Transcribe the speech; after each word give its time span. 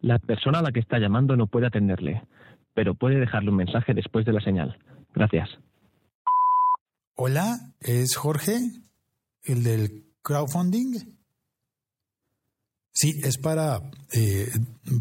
La 0.00 0.18
persona 0.18 0.58
a 0.58 0.62
la 0.62 0.72
que 0.72 0.80
está 0.80 0.98
llamando 0.98 1.36
no 1.36 1.46
puede 1.46 1.66
atenderle, 1.66 2.22
pero 2.74 2.94
puede 2.94 3.20
dejarle 3.20 3.50
un 3.50 3.56
mensaje 3.56 3.94
después 3.94 4.26
de 4.26 4.32
la 4.32 4.40
señal. 4.40 4.78
Gracias. 5.14 5.48
Hola, 7.14 7.58
¿es 7.80 8.16
Jorge? 8.16 8.58
¿El 9.44 9.62
del 9.62 10.04
crowdfunding? 10.22 10.98
Sí, 12.92 13.20
es 13.22 13.38
para, 13.38 13.80
eh, 14.12 14.50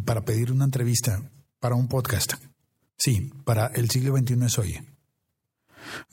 para 0.06 0.22
pedir 0.22 0.52
una 0.52 0.66
entrevista, 0.66 1.20
para 1.60 1.76
un 1.76 1.88
podcast. 1.88 2.34
Sí, 2.98 3.32
para 3.44 3.68
El 3.68 3.90
siglo 3.90 4.16
XXI 4.16 4.46
es 4.46 4.60
hoy. 4.60 4.78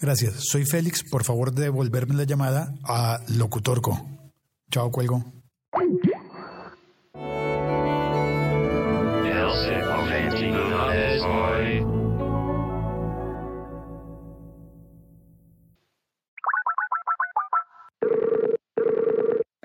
Gracias. 0.01 0.45
Soy 0.51 0.65
Félix. 0.65 1.05
Por 1.05 1.25
favor, 1.25 1.53
devolverme 1.53 2.15
la 2.15 2.25
llamada 2.25 2.75
a 2.85 3.20
Locutorco. 3.29 4.18
Chao, 4.71 4.91
cuelgo. 4.91 5.25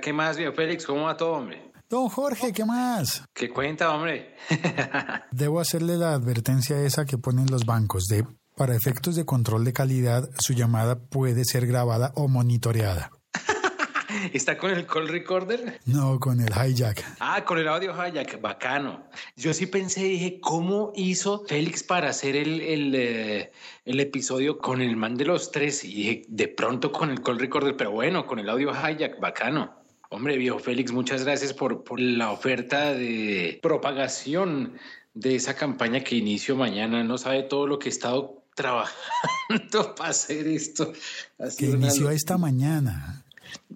¿Qué 0.01 0.11
más, 0.11 0.37
viejo 0.37 0.53
Félix? 0.53 0.85
¿Cómo 0.85 1.03
va 1.03 1.15
todo, 1.15 1.31
hombre? 1.31 1.71
Don 1.89 2.09
Jorge, 2.09 2.51
¿qué 2.51 2.65
más? 2.65 3.23
¿Qué 3.33 3.49
cuenta, 3.49 3.93
hombre? 3.93 4.35
Debo 5.31 5.61
hacerle 5.61 5.95
la 5.95 6.13
advertencia 6.13 6.81
esa 6.81 7.05
que 7.05 7.17
ponen 7.17 7.45
los 7.49 7.65
bancos 7.65 8.03
de 8.09 8.25
para 8.55 8.75
efectos 8.75 9.15
de 9.15 9.25
control 9.25 9.63
de 9.63 9.73
calidad, 9.73 10.29
su 10.37 10.53
llamada 10.53 10.99
puede 10.99 11.43
ser 11.45 11.65
grabada 11.65 12.11
o 12.15 12.27
monitoreada. 12.27 13.11
¿Está 14.31 14.57
con 14.57 14.71
el 14.71 14.85
call 14.85 15.07
recorder? 15.07 15.79
No, 15.85 16.19
con 16.19 16.39
el 16.39 16.49
hijack. 16.49 17.03
Ah, 17.19 17.43
con 17.43 17.57
el 17.57 17.67
audio 17.67 17.91
hijack, 17.91 18.39
bacano. 18.39 19.03
Yo 19.35 19.53
sí 19.53 19.65
pensé, 19.65 20.03
dije, 20.03 20.39
¿cómo 20.39 20.93
hizo 20.95 21.43
Félix 21.45 21.83
para 21.83 22.09
hacer 22.09 22.35
el, 22.35 22.61
el, 22.61 22.95
eh, 22.95 23.51
el, 23.85 23.99
episodio 23.99 24.59
con 24.59 24.81
el 24.81 24.95
man 24.95 25.15
de 25.15 25.25
los 25.25 25.51
tres? 25.51 25.83
Y 25.83 25.93
dije, 25.93 26.25
de 26.27 26.47
pronto 26.47 26.91
con 26.91 27.09
el 27.09 27.21
call 27.21 27.39
recorder, 27.39 27.75
pero 27.75 27.91
bueno, 27.91 28.25
con 28.25 28.39
el 28.39 28.49
audio 28.49 28.71
hijack, 28.71 29.19
bacano. 29.19 29.73
Hombre, 30.09 30.37
viejo 30.37 30.59
Félix, 30.59 30.91
muchas 30.91 31.23
gracias 31.23 31.53
por, 31.53 31.83
por 31.83 31.99
la 31.99 32.31
oferta 32.31 32.93
de 32.93 33.59
propagación 33.63 34.73
de 35.15 35.35
esa 35.35 35.55
campaña 35.55 36.03
que 36.03 36.15
inicio 36.15 36.55
mañana. 36.55 37.03
No 37.03 37.17
sabe 37.17 37.43
todo 37.43 37.67
lo 37.67 37.79
que 37.79 37.89
he 37.89 37.91
estado 37.91 38.43
trabajando 38.55 39.95
para 39.95 40.11
hacer 40.11 40.47
esto. 40.47 40.93
que 41.57 41.65
inició 41.65 42.09
esta 42.11 42.37
mañana. 42.37 43.22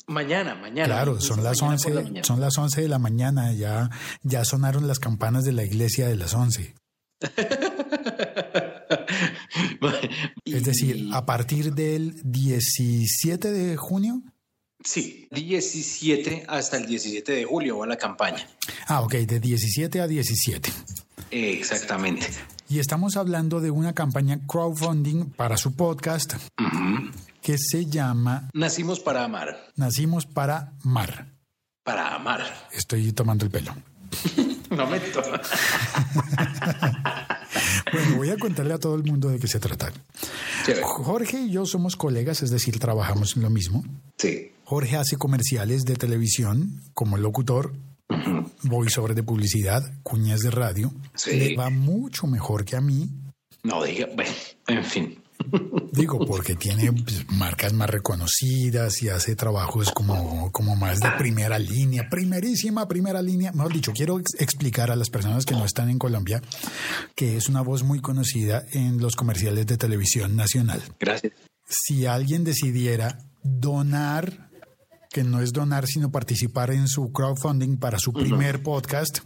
Mañana, 0.07 0.55
mañana. 0.55 0.87
Claro, 0.87 1.21
son 1.21 1.43
las 1.43 1.61
11, 1.61 2.23
son 2.23 2.39
las 2.39 2.57
11 2.57 2.81
de 2.81 2.87
la 2.87 2.99
mañana, 2.99 3.53
ya, 3.53 3.89
ya 4.23 4.45
sonaron 4.45 4.87
las 4.87 4.99
campanas 4.99 5.43
de 5.43 5.53
la 5.53 5.63
iglesia 5.63 6.07
de 6.07 6.15
las 6.15 6.33
11. 6.33 6.73
es 10.45 10.63
decir, 10.63 11.09
a 11.13 11.25
partir 11.25 11.73
del 11.73 12.21
17 12.23 13.51
de 13.51 13.75
junio 13.75 14.21
Sí, 14.83 15.27
17 15.31 16.45
hasta 16.47 16.77
el 16.77 16.85
17 16.85 17.31
de 17.31 17.45
julio 17.45 17.79
va 17.79 17.87
la 17.87 17.97
campaña. 17.97 18.47
Ah, 18.87 19.01
ok, 19.01 19.15
de 19.15 19.39
17 19.39 20.01
a 20.01 20.07
17. 20.07 20.71
Exactamente. 21.31 22.27
Y 22.69 22.79
estamos 22.79 23.17
hablando 23.17 23.59
de 23.59 23.71
una 23.71 23.93
campaña 23.93 24.39
crowdfunding 24.47 25.31
para 25.31 25.57
su 25.57 25.75
podcast 25.75 26.35
que 27.47 27.57
se 27.57 27.85
llama 27.85 28.49
Nacimos 28.53 28.99
para 28.99 29.23
amar. 29.23 29.71
Nacimos 29.77 30.25
para 30.25 30.73
amar. 30.83 31.31
Para 31.81 32.13
amar. 32.13 32.41
Estoy 32.73 33.13
tomando 33.13 33.45
el 33.45 33.51
pelo. 33.51 33.73
no 34.69 34.85
me 34.85 34.99
Bueno, 37.93 38.17
voy 38.17 38.31
a 38.31 38.37
contarle 38.37 38.73
a 38.73 38.79
todo 38.79 38.95
el 38.95 39.05
mundo 39.05 39.29
de 39.29 39.39
qué 39.39 39.47
se 39.47 39.61
trata. 39.61 39.93
Jorge 40.83 41.39
y 41.39 41.51
yo 41.51 41.65
somos 41.65 41.95
colegas, 41.95 42.43
es 42.43 42.49
decir, 42.49 42.79
trabajamos 42.79 43.37
en 43.37 43.43
lo 43.43 43.49
mismo. 43.49 43.81
Sí. 44.17 44.51
Jorge 44.65 44.97
hace 44.97 45.15
comerciales 45.15 45.85
de 45.85 45.95
televisión 45.95 46.81
como 46.93 47.15
locutor, 47.15 47.71
voy 48.63 48.89
sobre 48.89 49.13
de 49.13 49.23
publicidad, 49.23 49.83
cuñas 50.03 50.41
de 50.41 50.51
radio. 50.51 50.91
Sí. 51.15 51.39
Le 51.39 51.55
va 51.55 51.69
mucho 51.69 52.27
mejor 52.27 52.65
que 52.65 52.75
a 52.75 52.81
mí. 52.81 53.09
No 53.63 53.85
diga, 53.85 54.09
bueno, 54.13 54.33
en 54.67 54.83
fin. 54.83 55.23
Digo, 55.91 56.19
porque 56.25 56.55
tiene 56.55 56.91
pues, 56.91 57.25
marcas 57.31 57.73
más 57.73 57.89
reconocidas 57.89 59.01
y 59.01 59.09
hace 59.09 59.35
trabajos 59.35 59.91
como, 59.91 60.51
como 60.51 60.75
más 60.75 60.99
de 60.99 61.09
primera 61.17 61.57
línea, 61.57 62.07
primerísima 62.09 62.87
primera 62.87 63.21
línea. 63.21 63.51
Mejor 63.51 63.73
dicho, 63.73 63.93
quiero 63.93 64.19
explicar 64.19 64.91
a 64.91 64.95
las 64.95 65.09
personas 65.09 65.45
que 65.45 65.55
no 65.55 65.65
están 65.65 65.89
en 65.89 65.97
Colombia 65.97 66.41
que 67.15 67.37
es 67.37 67.49
una 67.49 67.61
voz 67.61 67.83
muy 67.83 67.99
conocida 67.99 68.65
en 68.71 68.99
los 68.99 69.15
comerciales 69.15 69.65
de 69.65 69.77
televisión 69.77 70.35
nacional. 70.35 70.81
Gracias. 70.99 71.33
Si 71.67 72.05
alguien 72.05 72.43
decidiera 72.43 73.19
donar, 73.43 74.49
que 75.11 75.23
no 75.23 75.41
es 75.41 75.53
donar, 75.53 75.87
sino 75.87 76.11
participar 76.11 76.71
en 76.71 76.87
su 76.87 77.11
crowdfunding 77.11 77.77
para 77.77 77.99
su 77.99 78.13
primer 78.13 78.63
podcast, 78.63 79.19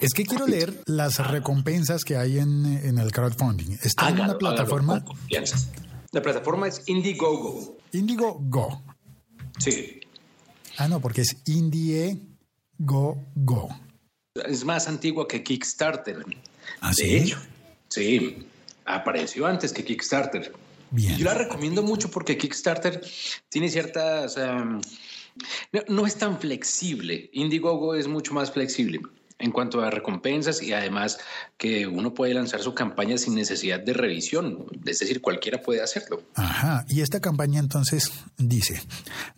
es 0.00 0.12
que 0.14 0.24
quiero 0.24 0.46
leer 0.46 0.82
las 0.86 1.18
recompensas 1.30 2.04
que 2.04 2.16
hay 2.16 2.38
en, 2.38 2.98
el 2.98 3.12
crowdfunding. 3.12 3.78
Está 3.82 4.08
en 4.08 4.20
una 4.20 4.38
plataforma. 4.38 5.04
La 6.12 6.22
plataforma 6.22 6.66
es 6.68 6.82
Indiegogo. 6.86 7.76
Indiegogo. 7.92 8.82
Sí. 9.58 10.00
Ah, 10.78 10.88
no, 10.88 11.00
porque 11.00 11.20
es 11.20 11.36
Indiegogo. 11.46 12.18
Es 14.46 14.64
más 14.64 14.88
antigua 14.88 15.28
que 15.28 15.42
Kickstarter. 15.42 16.24
¿Ah, 16.80 16.92
de 16.96 17.18
hecho, 17.18 17.38
sí. 17.88 18.46
Apareció 18.86 19.46
antes 19.46 19.72
que 19.72 19.84
Kickstarter. 19.84 20.52
Bien. 20.90 21.16
Yo 21.16 21.26
la 21.26 21.34
recomiendo 21.34 21.82
mucho 21.82 22.10
porque 22.10 22.36
Kickstarter 22.38 23.00
tiene 23.48 23.68
ciertas. 23.68 24.36
no, 24.36 24.80
no, 25.88 26.06
es 26.06 26.16
tan 26.16 26.40
flexible. 26.40 27.30
Indiegogo 27.32 27.94
es 27.94 28.08
mucho 28.08 28.34
más 28.34 28.50
flexible 28.50 29.00
en 29.40 29.50
cuanto 29.50 29.82
a 29.82 29.90
recompensas 29.90 30.62
y 30.62 30.72
además 30.72 31.18
que 31.56 31.86
uno 31.86 32.14
puede 32.14 32.34
lanzar 32.34 32.60
su 32.60 32.74
campaña 32.74 33.18
sin 33.18 33.34
necesidad 33.34 33.80
de 33.80 33.92
revisión, 33.92 34.66
es 34.86 34.98
decir, 34.98 35.20
cualquiera 35.20 35.60
puede 35.60 35.82
hacerlo. 35.82 36.22
Ajá, 36.34 36.84
y 36.88 37.00
esta 37.00 37.20
campaña 37.20 37.58
entonces 37.58 38.12
dice, 38.36 38.80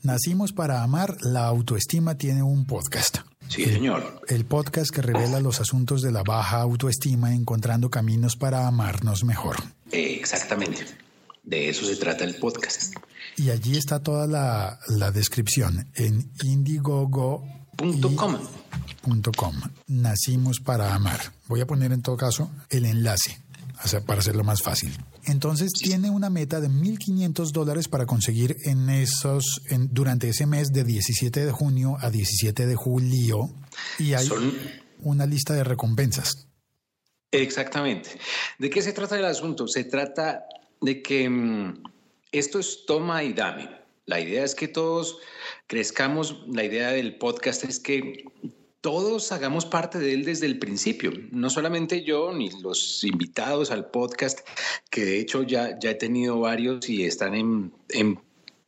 nacimos 0.02 0.52
para 0.52 0.82
amar, 0.82 1.16
la 1.22 1.46
autoestima 1.46 2.16
tiene 2.18 2.42
un 2.42 2.66
podcast. 2.66 3.18
Sí, 3.48 3.64
señor. 3.64 4.22
El 4.28 4.44
podcast 4.46 4.90
que 4.90 5.02
revela 5.02 5.40
los 5.40 5.60
asuntos 5.60 6.00
de 6.00 6.10
la 6.10 6.22
baja 6.22 6.62
autoestima 6.62 7.34
encontrando 7.34 7.90
caminos 7.90 8.34
para 8.34 8.66
amarnos 8.66 9.24
mejor. 9.24 9.56
Exactamente. 9.90 10.86
De 11.42 11.68
eso 11.68 11.84
se 11.84 11.96
trata 11.96 12.24
el 12.24 12.36
podcast. 12.36 12.94
Y 13.36 13.50
allí 13.50 13.76
está 13.76 14.02
toda 14.02 14.26
la, 14.26 14.78
la 14.88 15.10
descripción 15.10 15.90
en 15.94 16.30
indiegogo.com 16.42 18.38
com. 19.36 19.54
Nacimos 19.86 20.60
para 20.60 20.94
amar. 20.94 21.20
Voy 21.48 21.60
a 21.60 21.66
poner 21.66 21.92
en 21.92 22.02
todo 22.02 22.16
caso 22.16 22.50
el 22.70 22.84
enlace 22.84 23.38
para 24.06 24.20
hacerlo 24.20 24.44
más 24.44 24.62
fácil. 24.62 24.96
Entonces 25.24 25.72
tiene 25.72 26.10
una 26.10 26.30
meta 26.30 26.60
de 26.60 26.68
1.500 26.68 27.50
dólares 27.50 27.88
para 27.88 28.06
conseguir 28.06 28.56
en 28.64 28.88
esos, 28.88 29.62
en, 29.68 29.88
durante 29.92 30.28
ese 30.28 30.46
mes 30.46 30.72
de 30.72 30.84
17 30.84 31.44
de 31.44 31.52
junio 31.52 31.96
a 32.00 32.10
17 32.10 32.66
de 32.66 32.74
julio. 32.74 33.50
Y 33.98 34.14
hay 34.14 34.28
una 35.00 35.26
lista 35.26 35.54
de 35.54 35.64
recompensas. 35.64 36.48
Exactamente. 37.30 38.10
¿De 38.58 38.70
qué 38.70 38.82
se 38.82 38.92
trata 38.92 39.18
el 39.18 39.24
asunto? 39.24 39.66
Se 39.66 39.84
trata 39.84 40.44
de 40.80 41.02
que 41.02 41.28
mm, 41.28 41.82
esto 42.30 42.58
es 42.58 42.84
toma 42.86 43.24
y 43.24 43.32
dame. 43.32 43.68
La 44.06 44.20
idea 44.20 44.44
es 44.44 44.54
que 44.54 44.68
todos 44.68 45.18
crezcamos. 45.66 46.44
La 46.48 46.64
idea 46.64 46.90
del 46.90 47.16
podcast 47.16 47.64
es 47.64 47.78
que 47.78 48.24
todos 48.82 49.30
hagamos 49.30 49.64
parte 49.64 49.98
de 50.00 50.12
él 50.12 50.24
desde 50.24 50.46
el 50.46 50.58
principio, 50.58 51.12
no 51.30 51.48
solamente 51.48 52.02
yo 52.02 52.32
ni 52.32 52.50
los 52.60 53.04
invitados 53.04 53.70
al 53.70 53.86
podcast, 53.90 54.40
que 54.90 55.04
de 55.04 55.20
hecho 55.20 55.44
ya, 55.44 55.78
ya 55.78 55.92
he 55.92 55.94
tenido 55.94 56.40
varios 56.40 56.88
y 56.88 57.04
están 57.04 57.34
en, 57.34 57.72
en 57.88 58.18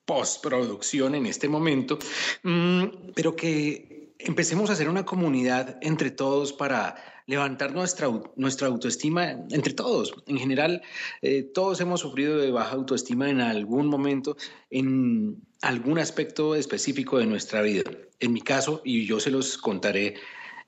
postproducción 0.05 1.17
en 1.17 1.27
este 1.27 1.49
momento, 1.49 1.99
mm, 2.45 2.85
pero 3.15 3.35
que 3.35 4.15
empecemos 4.19 4.71
a 4.71 4.75
hacer 4.75 4.89
una 4.89 5.05
comunidad 5.05 5.79
entre 5.83 6.13
todos 6.13 6.53
para 6.53 6.95
levantar 7.27 7.73
nuestra, 7.73 8.09
nuestra 8.37 8.69
autoestima 8.69 9.31
entre 9.51 9.73
todos. 9.73 10.15
En 10.27 10.39
general, 10.39 10.83
eh, 11.23 11.43
todos 11.43 11.81
hemos 11.81 12.01
sufrido 12.01 12.39
de 12.39 12.51
baja 12.51 12.75
autoestima 12.75 13.31
en 13.31 13.41
algún 13.41 13.87
momento, 13.87 14.37
en 14.71 15.43
algún 15.63 15.99
aspecto 15.99 16.55
específico 16.55 17.19
de 17.19 17.27
nuestra 17.27 17.63
vida. 17.63 17.83
En 18.21 18.33
mi 18.33 18.43
caso, 18.43 18.83
y 18.85 19.07
yo 19.07 19.21
se 19.21 19.31
los 19.31 19.57
contaré 19.59 20.17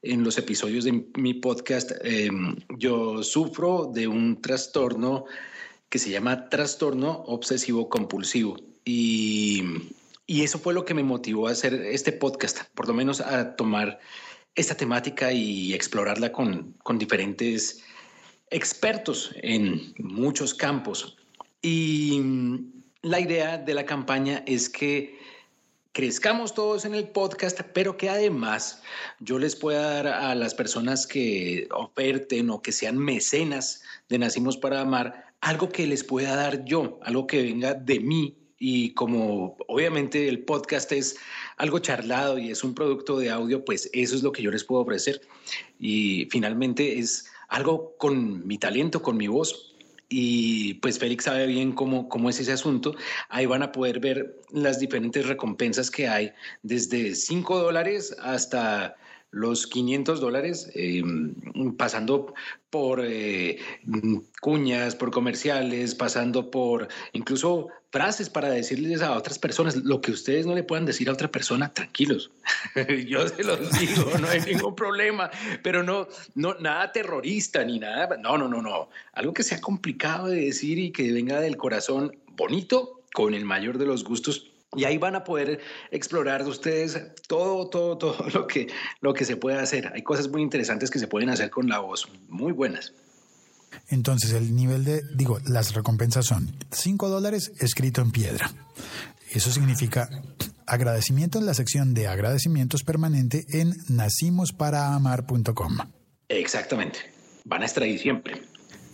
en 0.03 0.25
los 0.25 0.39
episodios 0.39 0.85
de 0.85 1.05
mi 1.17 1.35
podcast, 1.35 1.93
em, 2.03 2.57
yo 2.79 3.23
sufro 3.23 3.91
de 3.93 4.07
un 4.07 4.41
trastorno 4.41 5.25
que 5.89 5.99
se 5.99 6.11
llama 6.11 6.49
trastorno 6.49 7.25
obsesivo 7.27 7.89
compulsivo. 7.89 8.57
Y 8.85 9.63
Y 10.29 10.43
eso 10.43 10.59
fue 10.59 10.75
lo 10.75 10.85
que 10.85 10.95
me 10.95 11.05
motivó 11.05 11.47
a 11.47 11.53
hacer 11.53 11.75
este 11.75 12.11
podcast, 12.11 12.65
por 12.75 12.89
lo 12.89 12.95
menos 12.95 13.21
a 13.21 13.55
tomar 13.55 14.01
esta 14.57 14.77
temática 14.77 15.33
y 15.33 15.75
explorarla 15.75 16.33
con, 16.33 16.75
con 16.83 16.99
diferentes 16.99 17.85
expertos 18.51 19.33
en 19.43 19.95
muchos 19.99 20.55
campos. 20.55 21.17
Y 21.63 22.21
la 23.03 23.21
idea 23.21 23.59
de 23.59 23.75
la 23.75 23.87
campaña 23.87 24.43
es 24.47 24.69
que 24.69 25.19
crezcamos 25.93 26.55
todos 26.55 26.85
en 26.85 26.95
el 26.95 27.09
podcast, 27.09 27.61
pero 27.73 27.97
que 27.97 28.11
además 28.11 28.83
yo 29.21 29.39
les 29.39 29.57
pueda 29.57 30.03
dar 30.03 30.07
a 30.09 30.35
las 30.35 30.55
personas 30.55 31.07
que 31.07 31.69
oferten 31.71 32.51
o 32.51 32.61
que 32.61 32.73
sean 32.73 32.99
mecenas 32.99 33.83
de 34.09 34.19
Nacimos 34.19 34.57
para 34.57 34.81
Amar 34.81 35.27
algo 35.41 35.69
que 35.69 35.87
les 35.87 36.05
pueda 36.05 36.35
dar 36.35 36.65
yo, 36.65 36.99
algo 37.03 37.27
que 37.27 37.43
venga 37.43 37.75
de 37.75 38.01
mí. 38.01 38.37
Y 38.59 38.95
como 38.95 39.57
obviamente 39.69 40.29
el 40.29 40.45
podcast 40.45 40.91
es 40.93 41.17
algo 41.57 41.79
charlado 41.79 42.39
y 42.39 42.51
es 42.51 42.65
un 42.65 42.75
producto 42.75 43.19
de 43.19 43.31
audio, 43.31 43.65
pues 43.65 43.91
eso 43.93 44.15
es 44.15 44.23
lo 44.23 44.33
que 44.33 44.43
yo 44.43 44.51
les 44.51 44.65
puedo 44.65 44.83
ofrecer. 44.83 45.21
Y 45.79 46.29
finalmente 46.31 46.99
es 46.99 47.27
algo 47.49 47.97
con 47.99 48.47
mi 48.47 48.59
talento, 48.59 49.03
con 49.03 49.17
mi 49.17 49.29
voz. 49.29 49.75
Y 50.09 50.75
pues 50.75 50.99
Félix 50.99 51.25
sabe 51.25 51.47
bien 51.47 51.73
cómo, 51.73 52.09
cómo 52.09 52.31
es 52.31 52.39
ese 52.39 52.53
asunto. 52.53 52.95
Ahí 53.29 53.47
van 53.47 53.63
a 53.63 53.73
poder 53.73 53.99
ver 53.99 54.41
las 54.51 54.79
diferentes 54.79 55.27
recompensas 55.27 55.91
que 55.91 56.07
hay, 56.07 56.33
desde 56.63 57.15
5 57.15 57.59
dólares 57.59 58.15
hasta 58.21 58.97
los 59.31 59.67
500 59.67 60.21
dólares, 60.21 60.71
eh, 60.75 61.03
pasando 61.77 62.35
por 62.71 63.05
eh, 63.05 63.59
cuñas, 64.41 64.95
por 64.95 65.11
comerciales, 65.11 65.95
pasando 65.95 66.51
por 66.51 66.89
incluso 67.13 67.69
frases 67.91 68.29
para 68.29 68.51
decirles 68.51 69.03
a 69.03 69.17
otras 69.17 69.39
personas 69.39 69.77
lo 69.77 70.01
que 70.01 70.13
ustedes 70.13 70.47
no 70.47 70.55
le 70.55 70.63
puedan 70.63 70.87
decir 70.87 71.09
a 71.09 71.13
otra 71.13 71.31
persona, 71.31 71.73
tranquilos. 71.73 72.31
Yo 73.07 73.27
se 73.29 73.45
los 73.45 73.79
digo, 73.79 74.11
no 74.21 74.29
hay 74.29 74.41
ningún 74.41 74.75
problema, 74.75 75.31
pero 75.63 75.83
no, 75.83 76.09
no, 76.35 76.55
nada 76.55 76.93
terrorista 76.93 77.65
ni 77.65 77.79
nada. 77.79 78.17
No, 78.17 78.39
no, 78.39 78.49
no, 78.49 78.63
no. 78.63 78.89
Algo 79.13 79.33
que 79.33 79.43
sea 79.43 79.61
complicado 79.61 80.29
de 80.29 80.47
decir 80.47 80.79
y 80.79 80.93
que 80.93 81.13
venga 81.13 81.41
del 81.41 81.57
corazón 81.57 82.17
bonito, 82.37 83.03
con 83.13 83.33
el 83.33 83.47
mayor 83.47 83.79
de 83.79 83.87
los 83.87 84.05
gustos 84.05 84.51
y 84.75 84.85
ahí 84.85 84.99
van 84.99 85.15
a 85.15 85.25
poder 85.25 85.61
explorar 85.91 86.45
de 86.45 86.51
ustedes 86.51 86.99
todo, 87.29 87.69
todo, 87.69 87.99
todo 87.99 88.29
lo 88.31 88.47
que, 88.47 88.69
lo 89.01 89.15
que 89.15 89.25
se 89.25 89.37
puede 89.37 89.59
hacer. 89.59 89.93
Hay 89.95 90.03
cosas 90.03 90.29
muy 90.29 90.43
interesantes 90.43 90.91
que 90.91 90.99
se 90.99 91.09
pueden 91.09 91.31
hacer 91.31 91.51
con 91.51 91.69
la 91.69 91.79
voz, 91.81 92.09
muy 92.29 92.53
buenas. 92.53 92.93
Entonces, 93.89 94.33
el 94.33 94.55
nivel 94.55 94.85
de, 94.85 95.03
digo, 95.15 95.39
las 95.45 95.75
recompensas 95.75 96.27
son 96.27 96.57
5 96.71 97.09
dólares 97.09 97.53
escrito 97.59 98.01
en 98.01 98.11
piedra. 98.11 98.51
Eso 99.31 99.51
significa 99.51 100.09
agradecimiento 100.67 101.39
en 101.39 101.47
la 101.47 101.55
sección 101.55 101.95
de 101.95 102.09
agradecimientos 102.09 102.85
permanente 102.85 103.45
en 103.51 103.75
nacimosparaamar.com. 103.89 105.79
Exactamente. 106.29 106.99
Van 107.45 107.63
a 107.63 107.67
estar 107.67 107.83
ahí 107.83 107.99
siempre. 107.99 108.43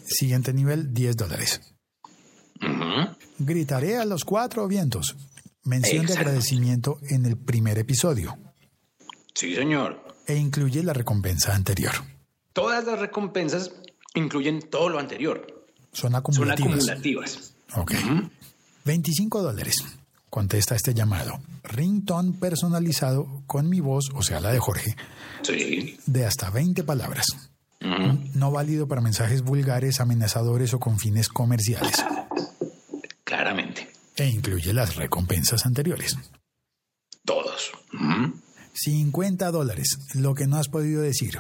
Siguiente 0.05 0.53
nivel, 0.53 0.93
10 0.93 1.17
dólares. 1.17 1.61
Gritaré 3.39 3.99
a 3.99 4.05
los 4.05 4.25
cuatro 4.25 4.69
vientos. 4.69 5.17
Mención 5.65 6.07
de 6.07 6.15
agradecimiento 6.15 6.99
en 7.09 7.25
el 7.27 7.37
primer 7.37 7.79
episodio. 7.79 8.37
Sí, 9.35 9.55
señor. 9.55 10.05
E 10.27 10.37
incluye 10.37 10.83
la 10.83 10.93
recompensa 10.93 11.55
anterior. 11.55 11.93
Todas 12.53 12.85
las 12.85 12.99
recompensas 12.99 13.73
incluyen 14.15 14.61
todo 14.61 14.89
lo 14.89 14.99
anterior. 14.99 15.67
Son 15.93 16.15
acumulativas. 16.15 16.85
Son 16.85 16.91
acumulativas. 16.91 17.55
Ok. 17.77 17.93
25 18.85 19.43
dólares. 19.43 19.77
Contesta 20.29 20.75
este 20.75 20.95
llamado. 20.95 21.41
Ringtone 21.63 22.33
personalizado 22.33 23.43
con 23.47 23.69
mi 23.69 23.81
voz, 23.81 24.11
o 24.15 24.23
sea, 24.23 24.41
la 24.41 24.51
de 24.51 24.59
Jorge. 24.59 24.97
Sí. 25.43 25.99
De 26.07 26.27
hasta 26.27 26.51
20 26.51 26.83
palabras. 26.85 27.27
No 28.35 28.51
válido 28.51 28.87
para 28.87 29.01
mensajes 29.01 29.43
vulgares, 29.43 30.01
amenazadores 30.01 30.73
o 30.73 30.79
con 30.79 30.99
fines 30.99 31.29
comerciales. 31.29 32.05
E 34.17 34.29
incluye 34.29 34.73
las 34.73 34.97
recompensas 34.97 35.65
anteriores. 35.67 36.17
Todos. 37.25 37.73
50 38.75 39.51
dólares, 39.51 39.99
lo 40.15 40.35
que 40.35 40.47
no 40.47 40.57
has 40.57 40.69
podido 40.69 41.03
decir. 41.03 41.39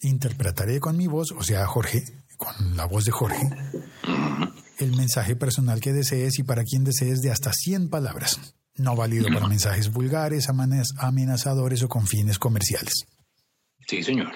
Interpretaré 0.00 0.80
con 0.80 0.96
mi 0.96 1.06
voz, 1.06 1.32
o 1.32 1.42
sea, 1.42 1.66
Jorge, 1.66 2.04
con 2.36 2.76
la 2.76 2.86
voz 2.86 3.04
de 3.04 3.12
Jorge, 3.12 3.48
el 4.78 4.96
mensaje 4.96 5.36
personal 5.36 5.80
que 5.80 5.92
desees 5.92 6.38
y 6.38 6.42
para 6.42 6.64
quien 6.64 6.84
desees 6.84 7.20
de 7.20 7.30
hasta 7.30 7.52
100 7.52 7.88
palabras. 7.88 8.54
No 8.74 8.96
válido 8.96 9.28
para 9.28 9.48
mensajes 9.48 9.90
vulgares, 9.92 10.48
amenazadores 10.48 11.82
o 11.82 11.88
con 11.88 12.06
fines 12.06 12.38
comerciales. 12.38 13.06
Sí, 13.86 14.02
señor. 14.02 14.32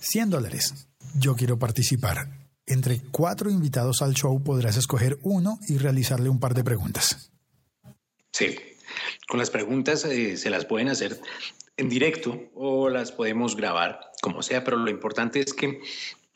100 0.00 0.30
dólares. 0.30 0.88
Yo 1.14 1.34
quiero 1.34 1.58
participar. 1.58 2.41
Entre 2.66 3.00
cuatro 3.10 3.50
invitados 3.50 4.02
al 4.02 4.14
show 4.14 4.42
podrás 4.42 4.76
escoger 4.76 5.18
uno 5.22 5.58
y 5.68 5.78
realizarle 5.78 6.28
un 6.28 6.38
par 6.38 6.54
de 6.54 6.64
preguntas. 6.64 7.30
Sí, 8.32 8.56
con 9.28 9.38
las 9.38 9.50
preguntas 9.50 10.04
eh, 10.04 10.36
se 10.36 10.50
las 10.50 10.64
pueden 10.64 10.88
hacer 10.88 11.20
en 11.76 11.88
directo 11.88 12.50
o 12.54 12.88
las 12.88 13.12
podemos 13.12 13.56
grabar, 13.56 14.00
como 14.20 14.42
sea, 14.42 14.62
pero 14.62 14.76
lo 14.76 14.90
importante 14.90 15.40
es 15.40 15.52
que 15.52 15.80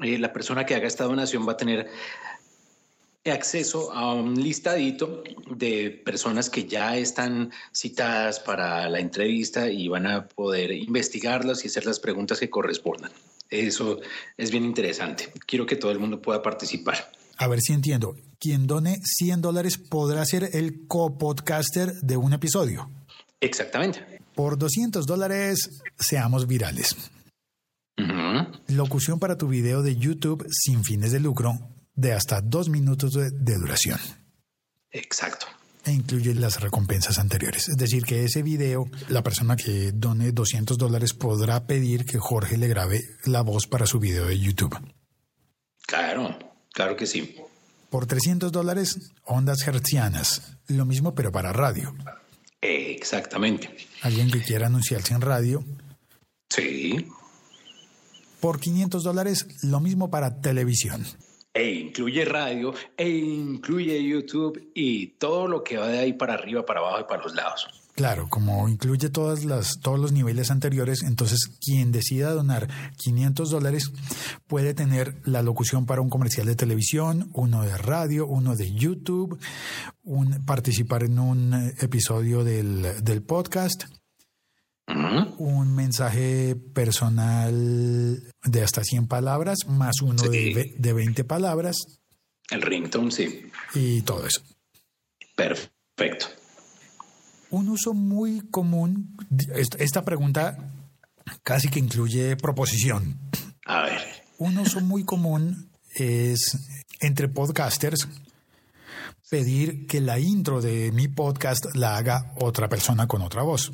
eh, 0.00 0.18
la 0.18 0.32
persona 0.32 0.66
que 0.66 0.74
haga 0.74 0.86
esta 0.86 1.04
donación 1.04 1.46
va 1.46 1.52
a 1.52 1.56
tener 1.56 1.88
acceso 3.30 3.92
a 3.92 4.14
un 4.14 4.40
listadito 4.40 5.22
de 5.50 5.90
personas 6.04 6.50
que 6.50 6.64
ya 6.64 6.96
están 6.96 7.52
citadas 7.72 8.40
para 8.40 8.88
la 8.88 9.00
entrevista 9.00 9.70
y 9.70 9.88
van 9.88 10.06
a 10.06 10.28
poder 10.28 10.70
investigarlas 10.72 11.64
y 11.64 11.68
hacer 11.68 11.86
las 11.86 12.00
preguntas 12.00 12.38
que 12.38 12.50
correspondan. 12.50 13.10
Eso 13.50 14.00
es 14.36 14.50
bien 14.50 14.64
interesante. 14.64 15.32
Quiero 15.46 15.66
que 15.66 15.76
todo 15.76 15.92
el 15.92 15.98
mundo 15.98 16.20
pueda 16.20 16.42
participar. 16.42 17.10
A 17.38 17.48
ver 17.48 17.60
si 17.60 17.72
entiendo. 17.72 18.16
Quien 18.38 18.66
done 18.66 19.00
100 19.02 19.40
dólares 19.40 19.78
podrá 19.78 20.24
ser 20.24 20.50
el 20.52 20.86
copodcaster 20.86 21.92
de 22.02 22.16
un 22.16 22.32
episodio. 22.32 22.90
Exactamente. 23.40 24.20
Por 24.34 24.58
200 24.58 25.06
dólares, 25.06 25.82
seamos 25.98 26.46
virales. 26.46 26.96
Locución 28.68 29.18
para 29.18 29.38
tu 29.38 29.48
video 29.48 29.82
de 29.82 29.96
YouTube 29.96 30.46
sin 30.50 30.84
fines 30.84 31.12
de 31.12 31.20
lucro 31.20 31.58
de 31.94 32.12
hasta 32.12 32.42
dos 32.42 32.68
minutos 32.68 33.14
de 33.14 33.54
duración. 33.54 33.98
Exacto 34.90 35.46
e 35.86 35.92
incluye 35.92 36.34
las 36.34 36.60
recompensas 36.60 37.18
anteriores. 37.18 37.68
Es 37.68 37.76
decir, 37.76 38.04
que 38.04 38.24
ese 38.24 38.42
video, 38.42 38.90
la 39.08 39.22
persona 39.22 39.56
que 39.56 39.92
done 39.92 40.32
200 40.32 40.76
dólares 40.76 41.14
podrá 41.14 41.66
pedir 41.66 42.04
que 42.04 42.18
Jorge 42.18 42.56
le 42.56 42.66
grabe 42.66 43.02
la 43.24 43.42
voz 43.42 43.68
para 43.68 43.86
su 43.86 44.00
video 44.00 44.26
de 44.26 44.38
YouTube. 44.38 44.76
Claro, 45.86 46.36
claro 46.72 46.96
que 46.96 47.06
sí. 47.06 47.36
Por 47.88 48.06
300 48.06 48.50
dólares, 48.50 49.12
ondas 49.24 49.66
hertzianas. 49.66 50.56
Lo 50.66 50.84
mismo, 50.84 51.14
pero 51.14 51.30
para 51.30 51.52
radio. 51.52 51.94
Exactamente. 52.60 53.70
Alguien 54.02 54.30
que 54.30 54.42
quiera 54.42 54.66
anunciarse 54.66 55.14
en 55.14 55.20
radio. 55.20 55.64
Sí. 56.50 57.06
Por 58.40 58.58
500 58.58 59.04
dólares, 59.04 59.46
lo 59.62 59.78
mismo 59.78 60.10
para 60.10 60.40
televisión 60.40 61.06
e 61.56 61.72
incluye 61.72 62.24
radio, 62.26 62.74
e 62.98 63.08
incluye 63.08 64.06
YouTube 64.06 64.72
y 64.74 65.06
todo 65.18 65.48
lo 65.48 65.64
que 65.64 65.78
va 65.78 65.88
de 65.88 65.98
ahí 65.98 66.12
para 66.12 66.34
arriba, 66.34 66.66
para 66.66 66.80
abajo 66.80 67.00
y 67.00 67.04
para 67.04 67.22
los 67.22 67.34
lados. 67.34 67.66
Claro, 67.94 68.28
como 68.28 68.68
incluye 68.68 69.08
todas 69.08 69.46
las, 69.46 69.80
todos 69.80 69.98
los 69.98 70.12
niveles 70.12 70.50
anteriores, 70.50 71.02
entonces 71.02 71.48
quien 71.64 71.92
decida 71.92 72.32
donar 72.32 72.68
500 72.98 73.48
dólares 73.48 73.90
puede 74.46 74.74
tener 74.74 75.14
la 75.24 75.40
locución 75.40 75.86
para 75.86 76.02
un 76.02 76.10
comercial 76.10 76.46
de 76.46 76.56
televisión, 76.56 77.30
uno 77.32 77.62
de 77.62 77.78
radio, 77.78 78.26
uno 78.26 78.54
de 78.54 78.74
YouTube, 78.74 79.38
un, 80.04 80.44
participar 80.44 81.04
en 81.04 81.18
un 81.18 81.72
episodio 81.80 82.44
del, 82.44 83.02
del 83.02 83.22
podcast 83.22 83.84
un 85.38 85.74
mensaje 85.74 86.56
personal 86.74 88.22
de 88.44 88.62
hasta 88.62 88.82
100 88.82 89.08
palabras, 89.08 89.58
más 89.68 90.00
uno 90.02 90.22
de, 90.22 90.74
de 90.76 90.92
20 90.92 91.24
palabras. 91.24 91.76
El 92.50 92.62
ringtone, 92.62 93.10
sí. 93.10 93.50
Y 93.74 94.02
todo 94.02 94.26
eso. 94.26 94.42
Perfecto. 95.34 96.26
Un 97.50 97.68
uso 97.68 97.94
muy 97.94 98.40
común, 98.50 99.16
esta 99.78 100.02
pregunta 100.02 100.72
casi 101.42 101.68
que 101.68 101.78
incluye 101.78 102.36
proposición. 102.36 103.18
A 103.64 103.82
ver. 103.82 104.02
Un 104.38 104.58
uso 104.58 104.80
muy 104.80 105.04
común 105.04 105.70
es 105.94 106.58
entre 107.00 107.28
podcasters 107.28 108.08
pedir 109.30 109.86
que 109.86 110.00
la 110.00 110.18
intro 110.18 110.60
de 110.60 110.92
mi 110.92 111.08
podcast 111.08 111.64
la 111.74 111.96
haga 111.96 112.32
otra 112.36 112.68
persona 112.68 113.06
con 113.06 113.22
otra 113.22 113.42
voz. 113.42 113.72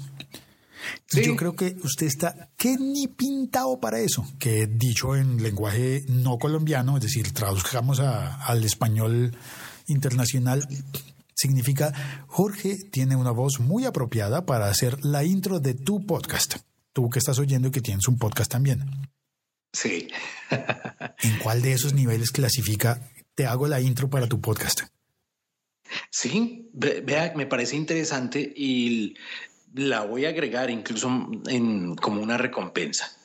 Yo 1.13 1.37
creo 1.37 1.55
que 1.55 1.77
usted 1.83 2.07
está 2.07 2.51
que 2.57 2.77
ni 2.77 3.09
pintado 3.09 3.81
para 3.81 4.01
eso, 4.01 4.27
que 4.39 4.67
dicho 4.67 5.17
en 5.17 5.43
lenguaje 5.43 6.05
no 6.09 6.39
colombiano, 6.39 6.97
es 6.97 7.03
decir, 7.03 7.33
traduzcamos 7.33 8.01
al 8.01 8.65
español 8.65 9.37
internacional, 9.87 10.67
significa 11.35 12.25
Jorge 12.27 12.79
tiene 12.91 13.17
una 13.17 13.31
voz 13.31 13.61
muy 13.61 13.85
apropiada 13.85 14.47
para 14.47 14.69
hacer 14.69 15.05
la 15.05 15.25
intro 15.25 15.61
de 15.61 15.75
tu 15.75 16.07
podcast. 16.07 16.57
Tú 16.93 17.09
que 17.11 17.19
estás 17.19 17.39
oyendo 17.39 17.69
y 17.69 17.71
que 17.71 17.81
tienes 17.81 18.07
un 18.09 18.19
podcast 18.19 18.51
también. 18.51 18.85
Sí. 19.73 20.09
¿En 21.23 21.39
cuál 21.39 21.63
de 21.63 21.73
esos 21.73 21.95
niveles 21.95 22.31
clasifica 22.31 23.11
te 23.35 23.47
hago 23.47 23.67
la 23.67 23.81
intro 23.81 24.11
para 24.11 24.27
tu 24.27 24.41
podcast? 24.41 24.83
Sí, 26.11 26.71
vea, 26.73 27.33
me 27.37 27.47
parece 27.47 27.77
interesante 27.77 28.41
y 28.41 29.15
la 29.75 30.03
voy 30.03 30.25
a 30.25 30.31
agregar 30.31 30.71
incluso 30.71 31.09
en, 31.47 31.95
como 31.97 32.23
una 32.23 32.39
recompensa. 32.39 33.17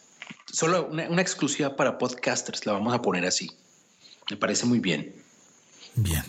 Solo 0.51 0.87
una, 0.87 1.09
una 1.09 1.21
exclusiva 1.21 1.75
para 1.75 1.97
podcasters, 1.97 2.65
la 2.65 2.73
vamos 2.73 2.93
a 2.93 3.01
poner 3.01 3.25
así. 3.25 3.51
Me 4.29 4.37
parece 4.37 4.65
muy 4.65 4.79
bien. 4.79 5.15
Bien. 5.95 6.23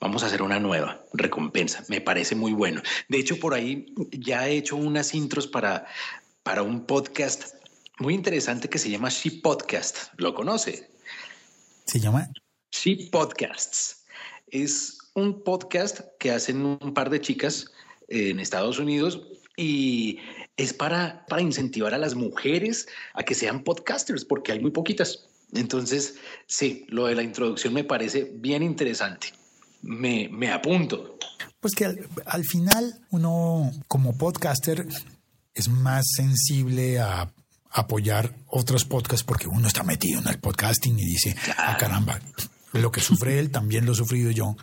Vamos 0.00 0.22
a 0.22 0.26
hacer 0.26 0.42
una 0.42 0.58
nueva 0.58 1.04
recompensa. 1.12 1.84
Me 1.88 2.00
parece 2.00 2.34
muy 2.34 2.52
bueno. 2.52 2.82
De 3.08 3.18
hecho, 3.18 3.38
por 3.38 3.54
ahí 3.54 3.94
ya 4.12 4.48
he 4.48 4.56
hecho 4.56 4.76
unas 4.76 5.14
intros 5.14 5.46
para, 5.46 5.86
para 6.42 6.62
un 6.62 6.86
podcast 6.86 7.54
muy 7.98 8.14
interesante 8.14 8.68
que 8.68 8.78
se 8.78 8.90
llama 8.90 9.10
She 9.10 9.40
Podcast. 9.42 10.08
¿Lo 10.16 10.34
conoce? 10.34 10.90
¿Se 11.86 12.00
llama? 12.00 12.30
She 12.72 13.10
Podcasts. 13.12 14.04
Es 14.48 14.98
un 15.14 15.42
podcast 15.42 16.00
que 16.18 16.30
hacen 16.30 16.64
un 16.64 16.94
par 16.94 17.10
de 17.10 17.20
chicas 17.20 17.66
en 18.08 18.40
Estados 18.40 18.78
Unidos 18.78 19.20
y 19.56 20.18
es 20.56 20.72
para, 20.72 21.26
para 21.26 21.42
incentivar 21.42 21.94
a 21.94 21.98
las 21.98 22.14
mujeres 22.14 22.86
a 23.14 23.22
que 23.22 23.34
sean 23.34 23.62
podcasters, 23.62 24.24
porque 24.24 24.52
hay 24.52 24.60
muy 24.60 24.70
poquitas. 24.70 25.26
Entonces, 25.52 26.16
sí, 26.46 26.86
lo 26.88 27.06
de 27.06 27.14
la 27.14 27.22
introducción 27.22 27.74
me 27.74 27.84
parece 27.84 28.30
bien 28.34 28.62
interesante. 28.62 29.28
Me, 29.82 30.28
me 30.28 30.50
apunto. 30.50 31.18
Pues 31.60 31.74
que 31.74 31.84
al, 31.84 32.44
final 32.44 33.00
uno 33.10 33.70
como 33.88 34.16
podcaster 34.16 34.86
es 35.54 35.68
más 35.68 36.04
sensible 36.16 37.00
a 37.00 37.32
apoyar 37.70 38.34
otros 38.46 38.84
podcasts 38.84 39.24
porque 39.24 39.46
uno 39.46 39.68
está 39.68 39.82
metido 39.82 40.20
en 40.20 40.28
el 40.28 40.38
podcasting 40.38 40.98
y 40.98 41.04
dice, 41.04 41.36
ah, 41.56 41.76
caramba, 41.78 42.20
lo 42.72 42.90
que 42.90 43.00
sufre 43.00 43.38
él 43.38 43.50
también 43.50 43.84
lo 43.84 43.92
he 43.92 43.96
sufrido 43.96 44.30
yo. 44.30 44.56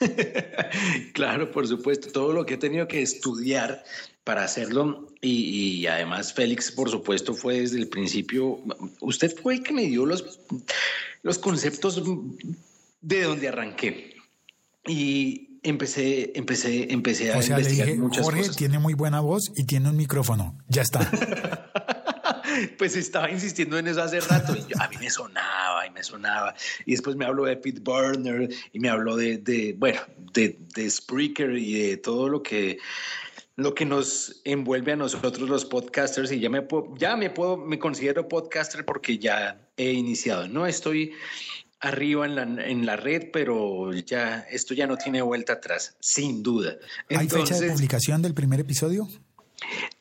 claro, 1.12 1.50
por 1.50 1.66
supuesto, 1.66 2.10
todo 2.10 2.32
lo 2.32 2.46
que 2.46 2.54
he 2.54 2.58
tenido 2.58 2.88
que 2.88 3.02
estudiar 3.02 3.84
para 4.24 4.44
hacerlo 4.44 5.08
y, 5.20 5.86
además 5.86 6.32
Félix, 6.32 6.70
por 6.70 6.90
supuesto, 6.90 7.34
fue 7.34 7.60
desde 7.60 7.78
el 7.78 7.88
principio, 7.88 8.60
usted 9.00 9.34
fue 9.34 9.54
el 9.54 9.62
que 9.62 9.72
me 9.72 9.86
dio 9.86 10.06
los, 10.06 10.40
los 11.22 11.38
conceptos 11.38 12.02
de 13.00 13.22
donde 13.22 13.48
arranqué. 13.48 14.14
Y 14.86 15.60
empecé, 15.62 16.32
empecé, 16.34 16.92
empecé 16.92 17.32
a 17.32 17.38
o 17.38 17.42
sea, 17.42 17.58
investigar 17.58 17.88
le 17.88 17.94
dije, 17.94 18.22
Jorge 18.22 18.48
tiene 18.56 18.78
muy 18.78 18.94
buena 18.94 19.20
voz 19.20 19.50
y 19.56 19.64
tiene 19.64 19.88
un 19.88 19.96
micrófono, 19.96 20.56
ya 20.68 20.82
está. 20.82 21.10
pues 22.78 22.96
estaba 22.96 23.30
insistiendo 23.30 23.78
en 23.78 23.88
eso 23.88 24.02
hace 24.02 24.20
rato 24.20 24.54
y 24.56 24.62
a 24.78 24.88
mí 24.88 24.96
me 25.00 25.10
sonaba 25.10 25.86
y 25.86 25.90
me 25.90 26.02
sonaba. 26.02 26.54
Y 26.86 26.92
después 26.92 27.16
me 27.16 27.24
habló 27.24 27.44
de 27.44 27.56
Pete 27.56 27.80
Burner 27.80 28.48
y 28.72 28.80
me 28.80 28.88
habló 28.88 29.16
de, 29.16 29.38
de 29.38 29.74
bueno, 29.78 30.00
de, 30.32 30.58
de 30.74 30.90
Spreaker 30.90 31.56
y 31.56 31.88
de 31.88 31.96
todo 31.96 32.28
lo 32.28 32.42
que 32.42 32.78
lo 33.56 33.74
que 33.74 33.84
nos 33.84 34.40
envuelve 34.44 34.92
a 34.92 34.96
nosotros 34.96 35.48
los 35.48 35.64
podcasters 35.64 36.30
y 36.30 36.38
ya 36.38 36.48
me 36.48 36.62
puedo, 36.62 36.94
ya 36.96 37.16
me 37.16 37.28
puedo, 37.28 37.56
me 37.56 37.80
considero 37.80 38.28
podcaster 38.28 38.84
porque 38.84 39.18
ya 39.18 39.68
he 39.76 39.90
iniciado. 39.90 40.46
No 40.46 40.64
estoy 40.64 41.12
arriba 41.80 42.24
en 42.24 42.36
la, 42.36 42.42
en 42.42 42.86
la 42.86 42.94
red, 42.94 43.30
pero 43.32 43.92
ya 43.92 44.46
esto 44.50 44.74
ya 44.74 44.86
no 44.86 44.96
tiene 44.96 45.22
vuelta 45.22 45.54
atrás, 45.54 45.96
sin 45.98 46.42
duda. 46.44 46.76
¿Hay 47.10 47.28
fecha 47.28 47.58
de 47.58 47.72
publicación 47.72 48.22
del 48.22 48.32
primer 48.32 48.60
episodio? 48.60 49.08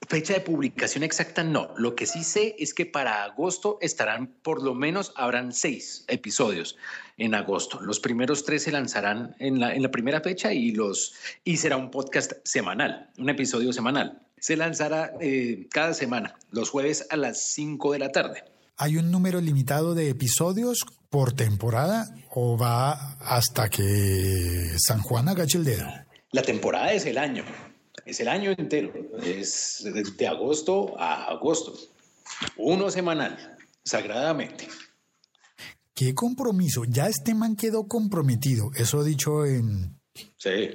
Fecha 0.08 0.34
de 0.34 0.40
publicación 0.40 1.04
exacta 1.04 1.44
no. 1.44 1.74
Lo 1.78 1.96
que 1.96 2.06
sí 2.06 2.24
sé 2.24 2.56
es 2.60 2.74
que 2.74 2.86
para 2.86 3.24
agosto 3.24 3.78
estarán, 3.82 4.28
por 4.42 4.64
lo 4.64 4.74
menos 4.74 5.12
habrán 5.16 5.52
seis 5.52 6.06
episodios 6.08 6.78
en 7.18 7.36
agosto. 7.36 7.82
Los 7.82 8.00
primeros 8.00 8.46
tres 8.46 8.64
se 8.64 8.72
lanzarán 8.72 9.36
en 9.40 9.60
la, 9.60 9.74
en 9.74 9.82
la 9.82 9.92
primera 9.92 10.22
fecha 10.22 10.54
y, 10.54 10.72
los, 10.72 11.14
y 11.44 11.58
será 11.58 11.76
un 11.76 11.92
podcast 11.92 12.34
semanal, 12.44 13.10
un 13.18 13.30
episodio 13.30 13.74
semanal. 13.74 14.22
Se 14.40 14.56
lanzará 14.56 15.14
eh, 15.20 15.68
cada 15.72 15.94
semana, 15.94 16.36
los 16.52 16.70
jueves 16.70 17.08
a 17.10 17.18
las 17.18 17.52
5 17.54 17.92
de 17.94 18.00
la 18.00 18.12
tarde. 18.12 18.44
¿Hay 18.78 18.98
un 18.98 19.12
número 19.12 19.42
limitado 19.42 19.96
de 19.96 20.10
episodios 20.10 20.86
por 21.10 21.34
temporada 21.34 22.06
o 22.30 22.58
va 22.58 23.14
hasta 23.20 23.70
que 23.70 24.76
San 24.78 25.02
Juan 25.02 25.28
agache 25.28 25.58
el 25.58 25.66
dedo? 25.66 25.88
La 26.32 26.44
temporada 26.44 26.94
es 26.94 27.06
el 27.08 27.18
año. 27.18 27.44
Es 28.08 28.22
el 28.22 28.30
año 28.30 28.52
entero, 28.58 28.94
es 29.22 29.86
de 30.18 30.28
agosto 30.28 30.98
a 30.98 31.26
agosto, 31.26 31.74
uno 32.56 32.90
semanal, 32.90 33.58
sagradamente. 33.84 34.70
¿Qué 35.94 36.16
compromiso? 36.16 36.86
Ya 36.86 37.08
este 37.08 37.36
man 37.36 37.58
quedó 37.58 37.86
comprometido. 37.90 38.72
Eso 38.78 39.04
dicho 39.04 39.46
en, 39.46 40.00
sí. 40.38 40.70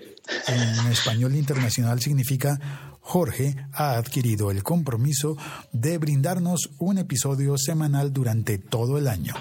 en 0.47 0.93
español 0.93 1.35
internacional 1.35 2.01
significa 2.01 2.99
Jorge 3.01 3.57
ha 3.73 3.97
adquirido 3.97 4.51
el 4.51 4.62
compromiso 4.62 5.39
de 5.73 5.97
brindarnos 5.97 6.69
un 6.79 6.99
episodio 6.99 7.57
semanal 7.57 8.12
durante 8.12 8.59
todo 8.59 8.99
el 8.99 9.09
año. 9.09 9.35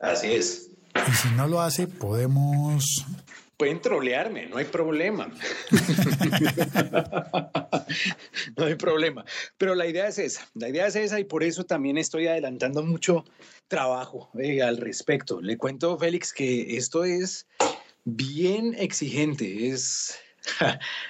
Así 0.00 0.32
es. 0.32 0.68
Y 0.94 1.12
si 1.12 1.28
no 1.34 1.48
lo 1.48 1.62
hace, 1.62 1.86
podemos 1.86 3.06
pueden 3.62 3.80
trolearme, 3.80 4.46
no 4.46 4.56
hay 4.56 4.64
problema. 4.64 5.32
no 8.56 8.64
hay 8.64 8.74
problema. 8.74 9.24
Pero 9.56 9.76
la 9.76 9.86
idea 9.86 10.08
es 10.08 10.18
esa, 10.18 10.50
la 10.54 10.68
idea 10.68 10.88
es 10.88 10.96
esa 10.96 11.20
y 11.20 11.24
por 11.24 11.44
eso 11.44 11.62
también 11.62 11.96
estoy 11.96 12.26
adelantando 12.26 12.82
mucho 12.82 13.24
trabajo 13.68 14.30
eh, 14.36 14.62
al 14.62 14.78
respecto. 14.78 15.40
Le 15.40 15.56
cuento, 15.56 15.96
Félix, 15.96 16.32
que 16.32 16.76
esto 16.76 17.04
es 17.04 17.46
bien 18.02 18.74
exigente, 18.76 19.68
es 19.68 20.18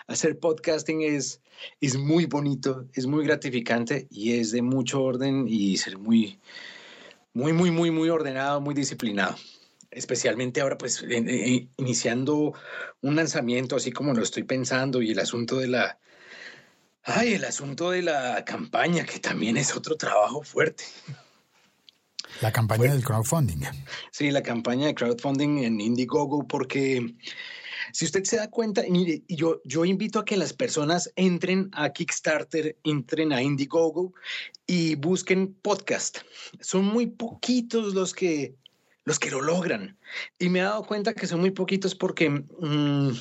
hacer 0.06 0.38
podcasting 0.38 1.00
es, 1.00 1.40
es 1.80 1.96
muy 1.96 2.26
bonito, 2.26 2.86
es 2.92 3.06
muy 3.06 3.24
gratificante 3.24 4.08
y 4.10 4.38
es 4.38 4.52
de 4.52 4.60
mucho 4.60 5.02
orden 5.02 5.46
y 5.48 5.78
ser 5.78 5.96
muy, 5.96 6.38
muy, 7.32 7.54
muy, 7.54 7.70
muy, 7.70 7.90
muy 7.90 8.10
ordenado, 8.10 8.60
muy 8.60 8.74
disciplinado 8.74 9.36
especialmente 9.92 10.60
ahora 10.60 10.78
pues 10.78 11.04
iniciando 11.76 12.54
un 13.00 13.16
lanzamiento 13.16 13.76
así 13.76 13.92
como 13.92 14.14
lo 14.14 14.22
estoy 14.22 14.42
pensando 14.44 15.02
y 15.02 15.10
el 15.10 15.18
asunto 15.18 15.58
de 15.58 15.68
la 15.68 15.98
ay 17.04 17.34
el 17.34 17.44
asunto 17.44 17.90
de 17.90 18.02
la 18.02 18.44
campaña 18.44 19.04
que 19.04 19.18
también 19.18 19.56
es 19.56 19.76
otro 19.76 19.96
trabajo 19.96 20.42
fuerte 20.42 20.84
la 22.40 22.50
campaña 22.50 22.92
del 22.92 23.04
crowdfunding 23.04 23.60
sí 24.10 24.30
la 24.30 24.42
campaña 24.42 24.86
de 24.86 24.94
crowdfunding 24.94 25.58
en 25.58 25.80
Indiegogo 25.80 26.46
porque 26.46 27.14
si 27.92 28.06
usted 28.06 28.24
se 28.24 28.36
da 28.36 28.48
cuenta, 28.48 28.82
mire, 28.88 29.22
yo, 29.28 29.60
yo 29.64 29.84
invito 29.84 30.18
a 30.18 30.24
que 30.24 30.36
las 30.36 30.52
personas 30.52 31.12
entren 31.14 31.68
a 31.72 31.90
Kickstarter, 31.90 32.78
entren 32.84 33.32
a 33.32 33.42
Indiegogo 33.42 34.14
y 34.66 34.94
busquen 34.94 35.54
podcast. 35.60 36.18
Son 36.60 36.84
muy 36.84 37.06
poquitos 37.06 37.94
los 37.94 38.14
que 38.14 38.54
los 39.04 39.18
que 39.18 39.30
lo 39.30 39.40
logran. 39.40 39.98
Y 40.38 40.48
me 40.48 40.60
he 40.60 40.62
dado 40.62 40.84
cuenta 40.84 41.14
que 41.14 41.26
son 41.26 41.40
muy 41.40 41.50
poquitos 41.50 41.94
porque 41.94 42.30
mm, 42.30 43.12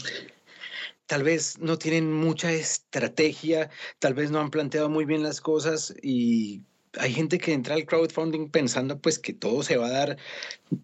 tal 1.06 1.24
vez 1.24 1.60
no 1.60 1.78
tienen 1.78 2.12
mucha 2.14 2.52
estrategia, 2.52 3.70
tal 4.00 4.14
vez 4.14 4.32
no 4.32 4.40
han 4.40 4.52
planteado 4.52 4.90
muy 4.90 5.06
bien 5.06 5.24
las 5.24 5.42
cosas 5.42 5.94
y 6.02 6.62
hay 7.00 7.14
gente 7.14 7.38
que 7.38 7.54
entra 7.54 7.76
al 7.76 7.86
crowdfunding 7.86 8.50
pensando 8.50 9.00
pues 9.00 9.18
que 9.18 9.34
todo 9.34 9.64
se 9.64 9.78
va 9.78 9.88
a 9.88 9.92
dar 9.92 10.18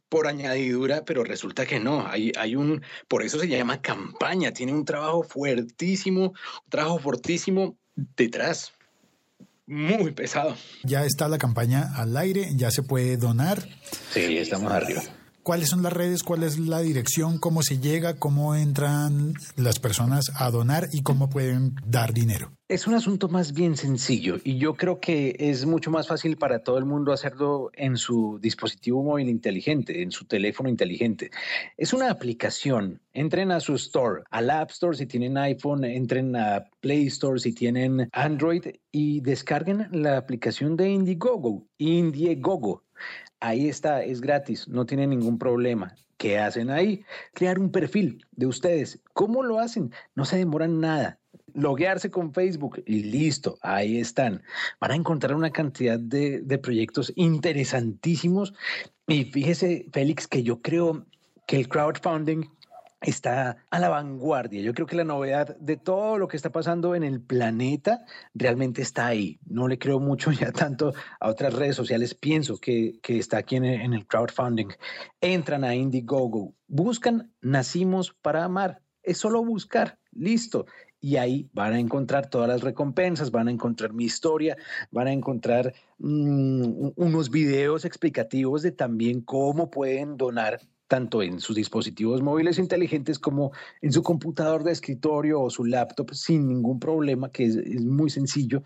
por 0.09 0.27
añadidura, 0.27 1.03
pero 1.05 1.23
resulta 1.23 1.65
que 1.65 1.79
no, 1.79 2.07
hay, 2.07 2.31
hay 2.37 2.55
un, 2.55 2.81
por 3.07 3.23
eso 3.23 3.39
se 3.39 3.47
llama 3.47 3.81
campaña, 3.81 4.53
tiene 4.53 4.73
un 4.73 4.85
trabajo 4.85 5.23
fuertísimo, 5.23 6.29
un 6.29 6.69
trabajo 6.69 6.99
fortísimo 6.99 7.77
detrás 7.95 8.76
muy 9.67 10.11
pesado. 10.11 10.55
Ya 10.83 11.05
está 11.05 11.27
la 11.27 11.37
campaña 11.37 11.93
al 11.95 12.17
aire, 12.17 12.49
ya 12.55 12.71
se 12.71 12.83
puede 12.83 13.17
donar. 13.17 13.67
Sí, 14.11 14.37
estamos 14.37 14.71
arriba. 14.71 15.01
¿Cuáles 15.47 15.69
son 15.69 15.81
las 15.81 15.93
redes? 15.93 16.23
¿Cuál 16.23 16.43
es 16.43 16.59
la 16.59 16.81
dirección? 16.81 17.37
¿Cómo 17.37 17.63
se 17.63 17.79
llega? 17.79 18.15
¿Cómo 18.19 18.53
entran 18.53 19.33
las 19.55 19.79
personas 19.79 20.29
a 20.35 20.51
donar 20.51 20.89
y 20.91 21.03
cómo 21.03 21.29
pueden 21.29 21.73
dar 21.85 22.13
dinero? 22.13 22.51
Es 22.67 22.85
un 22.85 22.95
asunto 22.95 23.29
más 23.29 23.53
bien 23.53 23.77
sencillo 23.77 24.39
y 24.43 24.57
yo 24.57 24.73
creo 24.73 24.99
que 24.99 25.37
es 25.39 25.65
mucho 25.65 25.89
más 25.89 26.05
fácil 26.05 26.35
para 26.35 26.63
todo 26.63 26.77
el 26.77 26.83
mundo 26.83 27.13
hacerlo 27.13 27.69
en 27.71 27.95
su 27.95 28.39
dispositivo 28.41 29.01
móvil 29.01 29.29
inteligente, 29.29 30.01
en 30.01 30.11
su 30.11 30.25
teléfono 30.25 30.67
inteligente. 30.67 31.31
Es 31.77 31.93
una 31.93 32.11
aplicación. 32.11 32.99
Entren 33.13 33.51
a 33.51 33.61
su 33.61 33.75
store, 33.75 34.23
al 34.29 34.49
App 34.49 34.71
Store 34.71 34.97
si 34.97 35.05
tienen 35.05 35.37
iPhone, 35.37 35.85
entren 35.85 36.35
a 36.35 36.65
Play 36.81 37.07
Store 37.07 37.39
si 37.39 37.53
tienen 37.53 38.09
Android 38.11 38.65
y 38.91 39.21
descarguen 39.21 39.87
la 39.91 40.17
aplicación 40.17 40.75
de 40.75 40.89
Indiegogo, 40.89 41.67
Indiegogo. 41.77 42.83
Ahí 43.39 43.69
está, 43.69 44.03
es 44.03 44.21
gratis, 44.21 44.67
no 44.67 44.85
tiene 44.85 45.07
ningún 45.07 45.37
problema. 45.37 45.95
¿Qué 46.17 46.39
hacen 46.39 46.71
ahí? 46.71 47.03
Crear 47.33 47.59
un 47.59 47.71
perfil 47.71 48.25
de 48.31 48.47
ustedes. 48.47 48.99
¿Cómo 49.13 49.43
lo 49.43 49.59
hacen? 49.59 49.91
No 50.15 50.25
se 50.25 50.37
demoran 50.37 50.79
nada. 50.79 51.19
Loguearse 51.53 52.09
con 52.09 52.33
Facebook 52.33 52.83
y 52.85 53.03
listo, 53.03 53.57
ahí 53.61 53.99
están. 53.99 54.41
Van 54.79 54.91
a 54.91 54.95
encontrar 54.95 55.35
una 55.35 55.51
cantidad 55.51 55.99
de, 55.99 56.41
de 56.41 56.57
proyectos 56.57 57.13
interesantísimos. 57.15 58.53
Y 59.07 59.25
fíjese, 59.25 59.85
Félix, 59.93 60.27
que 60.27 60.41
yo 60.41 60.61
creo 60.61 61.05
que 61.45 61.57
el 61.57 61.69
crowdfunding 61.69 62.45
está 63.01 63.57
a 63.69 63.79
la 63.79 63.89
vanguardia. 63.89 64.61
Yo 64.61 64.73
creo 64.73 64.87
que 64.87 64.95
la 64.95 65.03
novedad 65.03 65.55
de 65.57 65.77
todo 65.77 66.17
lo 66.17 66.27
que 66.27 66.37
está 66.37 66.51
pasando 66.51 66.95
en 66.95 67.03
el 67.03 67.21
planeta 67.21 68.05
realmente 68.33 68.81
está 68.81 69.07
ahí. 69.07 69.39
No 69.45 69.67
le 69.67 69.77
creo 69.77 69.99
mucho 69.99 70.31
ya 70.31 70.51
tanto 70.51 70.93
a 71.19 71.29
otras 71.29 71.53
redes 71.53 71.75
sociales. 71.75 72.15
Pienso 72.15 72.57
que, 72.57 72.99
está 73.07 73.37
aquí 73.37 73.57
en 73.57 73.65
el, 73.65 74.07
crowdfunding. 74.07 74.69
Entran 75.21 75.63
a 75.63 75.75
Indiegogo, 75.75 76.53
buscan 76.67 77.31
Nacimos 77.41 78.13
para 78.21 78.43
Amar. 78.43 78.81
Es 79.03 79.19
solo 79.19 79.43
buscar, 79.43 79.99
listo. 80.11 80.65
Y 80.99 81.17
ahí 81.17 81.47
van 81.53 81.73
a 81.73 81.79
encontrar 81.79 82.29
todas 82.29 82.49
las 82.49 82.61
recompensas, 82.61 83.29
van 83.29 83.47
a 83.47 83.51
encontrar 83.51 83.93
mi 83.93 84.05
historia, 84.05 84.57
van 84.89 85.07
a 85.07 85.13
encontrar 85.13 85.73
mm, 85.99 86.89
unos 86.95 87.29
videos 87.29 87.85
explicativos 87.85 88.63
de 88.63 88.71
también 88.71 89.21
cómo 89.21 89.69
pueden 89.69 90.17
donar 90.17 90.59
tanto 90.87 91.21
en 91.21 91.39
sus 91.39 91.55
dispositivos 91.55 92.21
móviles 92.21 92.59
inteligentes 92.59 93.19
como 93.19 93.51
en 93.81 93.91
su 93.91 94.03
computador 94.03 94.63
de 94.63 94.71
escritorio 94.71 95.41
o 95.41 95.49
su 95.49 95.65
laptop 95.65 96.13
sin 96.13 96.47
ningún 96.47 96.79
problema, 96.79 97.29
que 97.29 97.45
es, 97.45 97.85
muy 97.85 98.09
sencillo. 98.09 98.63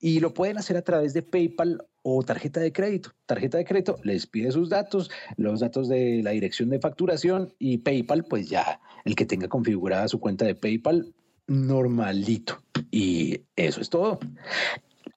Y 0.00 0.20
lo 0.20 0.32
pueden 0.32 0.58
hacer 0.58 0.76
a 0.76 0.82
través 0.82 1.12
de 1.14 1.22
PayPal 1.22 1.84
o 2.02 2.22
tarjeta 2.22 2.60
de 2.60 2.72
crédito. 2.72 3.10
Tarjeta 3.26 3.58
de 3.58 3.64
crédito 3.64 3.98
les 4.02 4.26
pide 4.26 4.52
sus 4.52 4.68
datos, 4.68 5.10
los 5.36 5.60
datos 5.60 5.88
de 5.88 6.22
la 6.22 6.30
dirección 6.30 6.70
de 6.70 6.80
facturación 6.80 7.52
y 7.58 7.78
PayPal, 7.78 8.24
pues 8.24 8.48
ya 8.48 8.80
el 9.04 9.16
que 9.16 9.26
tenga 9.26 9.48
configurada 9.48 10.08
su 10.08 10.20
cuenta 10.20 10.44
de 10.44 10.54
PayPal, 10.54 11.14
normalito. 11.46 12.62
Y 12.90 13.40
eso 13.56 13.80
es 13.80 13.90
todo. 13.90 14.18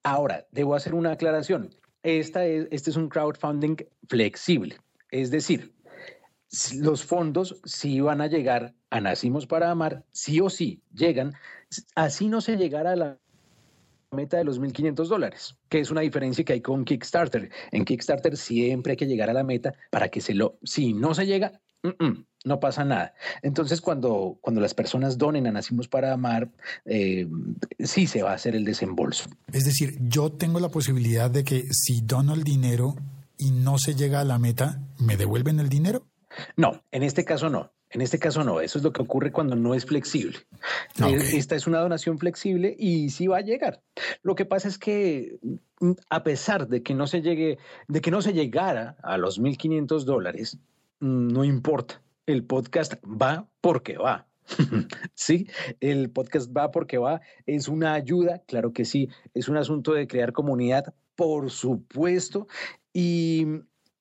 Ahora, 0.03 0.47
debo 0.51 0.75
hacer 0.75 0.95
una 0.95 1.11
aclaración. 1.11 1.69
Esta 2.03 2.45
es, 2.45 2.67
este 2.71 2.89
es 2.89 2.95
un 2.95 3.09
crowdfunding 3.09 3.75
flexible. 4.07 4.77
Es 5.11 5.31
decir, 5.31 5.73
los 6.75 7.03
fondos 7.03 7.59
sí 7.65 7.99
van 7.99 8.21
a 8.21 8.27
llegar 8.27 8.73
a 8.89 9.01
Nacimos 9.01 9.47
para 9.47 9.69
Amar, 9.69 10.05
sí 10.11 10.39
o 10.39 10.49
sí 10.49 10.81
llegan, 10.93 11.33
así 11.95 12.27
no 12.29 12.41
se 12.41 12.57
llegará 12.57 12.91
a 12.91 12.95
la 12.95 13.17
meta 14.11 14.37
de 14.37 14.45
los 14.45 14.61
1.500 14.61 15.07
dólares, 15.07 15.57
que 15.69 15.79
es 15.79 15.91
una 15.91 16.01
diferencia 16.01 16.45
que 16.45 16.53
hay 16.53 16.61
con 16.61 16.85
Kickstarter. 16.85 17.49
En 17.71 17.83
Kickstarter 17.83 18.37
siempre 18.37 18.91
hay 18.91 18.97
que 18.97 19.05
llegar 19.07 19.29
a 19.29 19.33
la 19.33 19.43
meta 19.43 19.73
para 19.91 20.07
que 20.09 20.21
se 20.21 20.33
lo, 20.33 20.57
si 20.63 20.93
no 20.93 21.13
se 21.13 21.25
llega, 21.25 21.59
no 22.45 22.59
pasa 22.59 22.85
nada. 22.85 23.13
Entonces, 23.41 23.81
cuando, 23.81 24.37
cuando 24.41 24.61
las 24.61 24.73
personas 24.73 25.17
donen 25.17 25.47
a 25.47 25.51
Nacimos 25.51 25.87
para 25.87 26.13
Amar, 26.13 26.49
eh, 26.85 27.27
sí 27.79 28.07
se 28.07 28.23
va 28.23 28.31
a 28.31 28.35
hacer 28.35 28.55
el 28.55 28.63
desembolso. 28.63 29.29
Es 29.51 29.65
decir, 29.65 29.97
yo 30.01 30.31
tengo 30.31 30.59
la 30.59 30.69
posibilidad 30.69 31.29
de 31.29 31.43
que 31.43 31.65
si 31.71 32.01
dono 32.01 32.33
el 32.33 32.43
dinero 32.43 32.95
y 33.37 33.51
no 33.51 33.77
se 33.77 33.95
llega 33.95 34.21
a 34.21 34.25
la 34.25 34.39
meta, 34.39 34.79
¿me 34.99 35.17
devuelven 35.17 35.59
el 35.59 35.69
dinero? 35.69 36.05
No, 36.55 36.83
en 36.91 37.03
este 37.03 37.25
caso 37.25 37.49
no. 37.49 37.71
En 37.89 38.01
este 38.01 38.19
caso 38.19 38.43
no, 38.43 38.59
eso 38.59 38.77
es 38.77 38.83
lo 38.83 38.91
que 38.91 39.01
ocurre 39.01 39.31
cuando 39.31 39.55
no 39.55 39.73
es 39.73 39.85
flexible. 39.85 40.37
Ah, 40.99 41.09
eh, 41.09 41.37
esta 41.37 41.55
es 41.55 41.67
una 41.67 41.79
donación 41.79 42.19
flexible 42.19 42.75
y 42.77 43.09
sí 43.11 43.27
va 43.27 43.37
a 43.37 43.41
llegar. 43.41 43.81
Lo 44.23 44.35
que 44.35 44.45
pasa 44.45 44.67
es 44.67 44.77
que 44.77 45.39
mm, 45.79 45.91
a 46.09 46.23
pesar 46.23 46.67
de 46.67 46.83
que 46.83 46.93
no 46.93 47.07
se 47.07 47.21
llegue, 47.21 47.59
de 47.87 48.01
que 48.01 48.11
no 48.11 48.21
se 48.21 48.33
llegara 48.33 48.97
a 49.03 49.17
los 49.17 49.39
1.500 49.39 50.03
dólares, 50.03 50.57
mm, 50.99 51.27
no 51.29 51.45
importa. 51.45 52.01
El 52.25 52.43
podcast 52.43 52.95
va 53.05 53.47
porque 53.61 53.97
va. 53.97 54.27
sí, 55.13 55.47
el 55.79 56.09
podcast 56.09 56.55
va 56.55 56.71
porque 56.71 56.97
va. 56.97 57.21
Es 57.45 57.69
una 57.69 57.93
ayuda, 57.93 58.39
claro 58.47 58.73
que 58.73 58.83
sí. 58.83 59.09
Es 59.33 59.47
un 59.47 59.55
asunto 59.55 59.93
de 59.93 60.07
crear 60.07 60.33
comunidad, 60.33 60.93
por 61.15 61.51
supuesto. 61.51 62.47
Y 62.91 63.45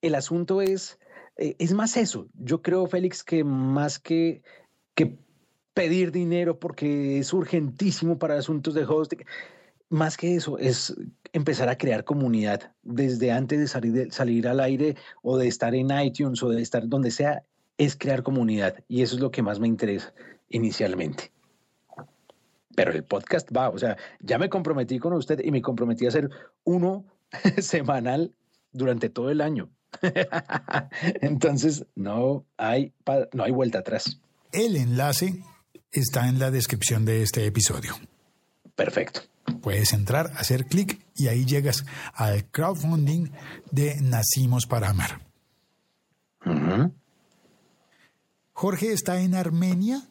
el 0.02 0.14
asunto 0.16 0.60
es 0.60 0.98
es 1.36 1.72
más 1.72 1.96
eso. 1.96 2.28
Yo 2.34 2.62
creo, 2.62 2.86
Félix, 2.86 3.22
que 3.22 3.44
más 3.44 3.98
que, 3.98 4.42
que 4.94 5.18
pedir 5.74 6.10
dinero 6.10 6.58
porque 6.58 7.18
es 7.18 7.32
urgentísimo 7.32 8.18
para 8.18 8.38
asuntos 8.38 8.74
de 8.74 8.84
hosting, 8.84 9.24
más 9.88 10.16
que 10.16 10.34
eso, 10.34 10.58
es 10.58 10.96
empezar 11.32 11.68
a 11.68 11.78
crear 11.78 12.04
comunidad 12.04 12.72
desde 12.82 13.30
antes 13.30 13.60
de 13.60 13.68
salir, 13.68 14.12
salir 14.12 14.48
al 14.48 14.60
aire 14.60 14.96
o 15.22 15.36
de 15.36 15.46
estar 15.46 15.74
en 15.74 15.90
iTunes 16.00 16.42
o 16.42 16.48
de 16.48 16.62
estar 16.62 16.88
donde 16.88 17.10
sea, 17.10 17.44
es 17.78 17.94
crear 17.94 18.22
comunidad. 18.22 18.82
Y 18.88 19.02
eso 19.02 19.16
es 19.16 19.20
lo 19.20 19.30
que 19.30 19.42
más 19.42 19.60
me 19.60 19.68
interesa 19.68 20.12
inicialmente. 20.48 21.30
Pero 22.74 22.92
el 22.92 23.04
podcast 23.04 23.48
va, 23.54 23.68
o 23.68 23.78
sea, 23.78 23.96
ya 24.20 24.38
me 24.38 24.48
comprometí 24.48 24.98
con 24.98 25.12
usted 25.12 25.40
y 25.42 25.50
me 25.50 25.62
comprometí 25.62 26.06
a 26.06 26.08
hacer 26.08 26.30
uno 26.64 27.04
semanal 27.58 28.34
durante 28.72 29.08
todo 29.08 29.30
el 29.30 29.40
año. 29.40 29.70
Entonces, 31.20 31.84
no 31.94 32.44
hay, 32.56 32.92
no 33.32 33.44
hay 33.44 33.52
vuelta 33.52 33.80
atrás. 33.80 34.20
El 34.52 34.76
enlace 34.76 35.42
está 35.92 36.28
en 36.28 36.38
la 36.38 36.50
descripción 36.50 37.04
de 37.04 37.22
este 37.22 37.46
episodio. 37.46 37.94
Perfecto. 38.74 39.22
Puedes 39.62 39.92
entrar, 39.92 40.32
hacer 40.36 40.66
clic 40.66 41.00
y 41.14 41.28
ahí 41.28 41.44
llegas 41.44 41.84
al 42.12 42.44
crowdfunding 42.46 43.30
de 43.70 43.96
Nacimos 44.00 44.66
para 44.66 44.90
Amar. 44.90 45.20
Jorge 48.52 48.92
está 48.92 49.20
en 49.20 49.34
Armenia. 49.34 50.02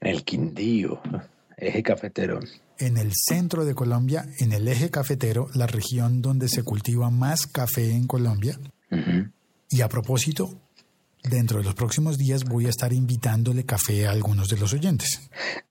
En 0.00 0.08
el 0.08 0.24
Quindío, 0.24 1.00
eje 1.56 1.82
cafetero 1.82 2.40
en 2.80 2.96
el 2.96 3.12
centro 3.14 3.64
de 3.64 3.74
Colombia, 3.74 4.26
en 4.38 4.52
el 4.52 4.66
eje 4.66 4.90
cafetero, 4.90 5.48
la 5.54 5.66
región 5.66 6.22
donde 6.22 6.48
se 6.48 6.62
cultiva 6.62 7.10
más 7.10 7.46
café 7.46 7.92
en 7.92 8.06
Colombia. 8.06 8.58
Y 9.68 9.82
a 9.82 9.88
propósito, 9.88 10.50
dentro 11.22 11.58
de 11.58 11.64
los 11.64 11.74
próximos 11.74 12.18
días 12.18 12.44
voy 12.44 12.66
a 12.66 12.70
estar 12.70 12.92
invitándole 12.92 13.64
café 13.64 14.06
a 14.06 14.10
algunos 14.10 14.48
de 14.48 14.56
los 14.56 14.72
oyentes. 14.72 15.30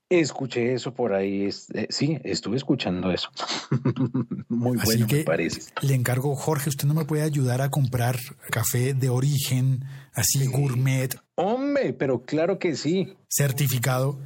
Escuché 0.09 0.73
eso 0.73 0.91
por 0.91 1.13
ahí, 1.13 1.49
eh, 1.73 1.87
sí, 1.89 2.17
estuve 2.23 2.57
escuchando 2.57 3.11
eso. 3.11 3.29
Muy 4.49 4.77
bueno, 4.83 5.05
me 5.11 5.23
parece. 5.23 5.71
Le 5.81 5.93
encargo, 5.93 6.35
Jorge, 6.35 6.69
usted 6.69 6.87
no 6.87 6.95
me 6.95 7.05
puede 7.05 7.21
ayudar 7.21 7.61
a 7.61 7.69
comprar 7.69 8.17
café 8.49 8.95
de 8.95 9.09
origen, 9.09 9.85
así 10.13 10.47
gourmet. 10.47 11.15
Hombre, 11.35 11.93
pero 11.93 12.23
claro 12.23 12.57
que 12.57 12.75
sí. 12.75 13.15
Certificado. 13.27 14.19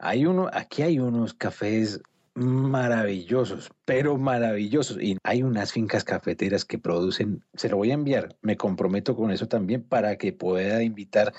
Hay 0.00 0.26
uno, 0.26 0.50
aquí 0.52 0.82
hay 0.82 0.98
unos 0.98 1.34
cafés 1.34 2.00
maravillosos, 2.34 3.70
pero 3.84 4.16
maravillosos. 4.18 5.00
Y 5.00 5.16
hay 5.22 5.42
unas 5.42 5.72
fincas 5.72 6.04
cafeteras 6.04 6.64
que 6.64 6.78
producen, 6.78 7.44
se 7.54 7.68
lo 7.68 7.76
voy 7.76 7.90
a 7.90 7.94
enviar, 7.94 8.36
me 8.42 8.56
comprometo 8.56 9.16
con 9.16 9.30
eso 9.30 9.48
también 9.48 9.82
para 9.82 10.16
que 10.16 10.32
pueda 10.32 10.82
invitar 10.82 11.32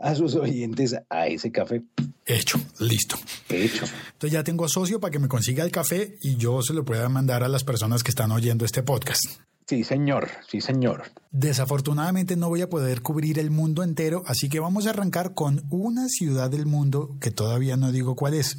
a 0.00 0.14
sus 0.14 0.34
oyentes 0.34 0.96
a 1.08 1.26
ese 1.26 1.50
café. 1.50 1.82
Hecho, 2.26 2.60
listo. 2.78 3.16
Hecho. 3.48 3.84
Entonces 4.12 4.32
ya 4.32 4.44
tengo 4.44 4.68
socio 4.68 5.00
para 5.00 5.10
que 5.10 5.18
me 5.18 5.28
consiga 5.28 5.64
el 5.64 5.70
café 5.70 6.18
y 6.20 6.36
yo 6.36 6.62
se 6.62 6.74
lo 6.74 6.84
pueda 6.84 7.08
mandar 7.08 7.42
a 7.42 7.48
las 7.48 7.64
personas 7.64 8.02
que 8.02 8.10
están 8.10 8.30
oyendo 8.30 8.64
este 8.64 8.82
podcast. 8.82 9.22
Sí, 9.68 9.84
señor, 9.84 10.28
sí, 10.48 10.62
señor. 10.62 11.04
Desafortunadamente 11.30 12.36
no 12.36 12.48
voy 12.48 12.62
a 12.62 12.70
poder 12.70 13.02
cubrir 13.02 13.38
el 13.38 13.50
mundo 13.50 13.82
entero, 13.82 14.22
así 14.26 14.48
que 14.48 14.60
vamos 14.60 14.86
a 14.86 14.90
arrancar 14.90 15.34
con 15.34 15.62
una 15.68 16.08
ciudad 16.08 16.50
del 16.50 16.64
mundo 16.64 17.16
que 17.20 17.30
todavía 17.30 17.76
no 17.76 17.92
digo 17.92 18.16
cuál 18.16 18.32
es, 18.32 18.56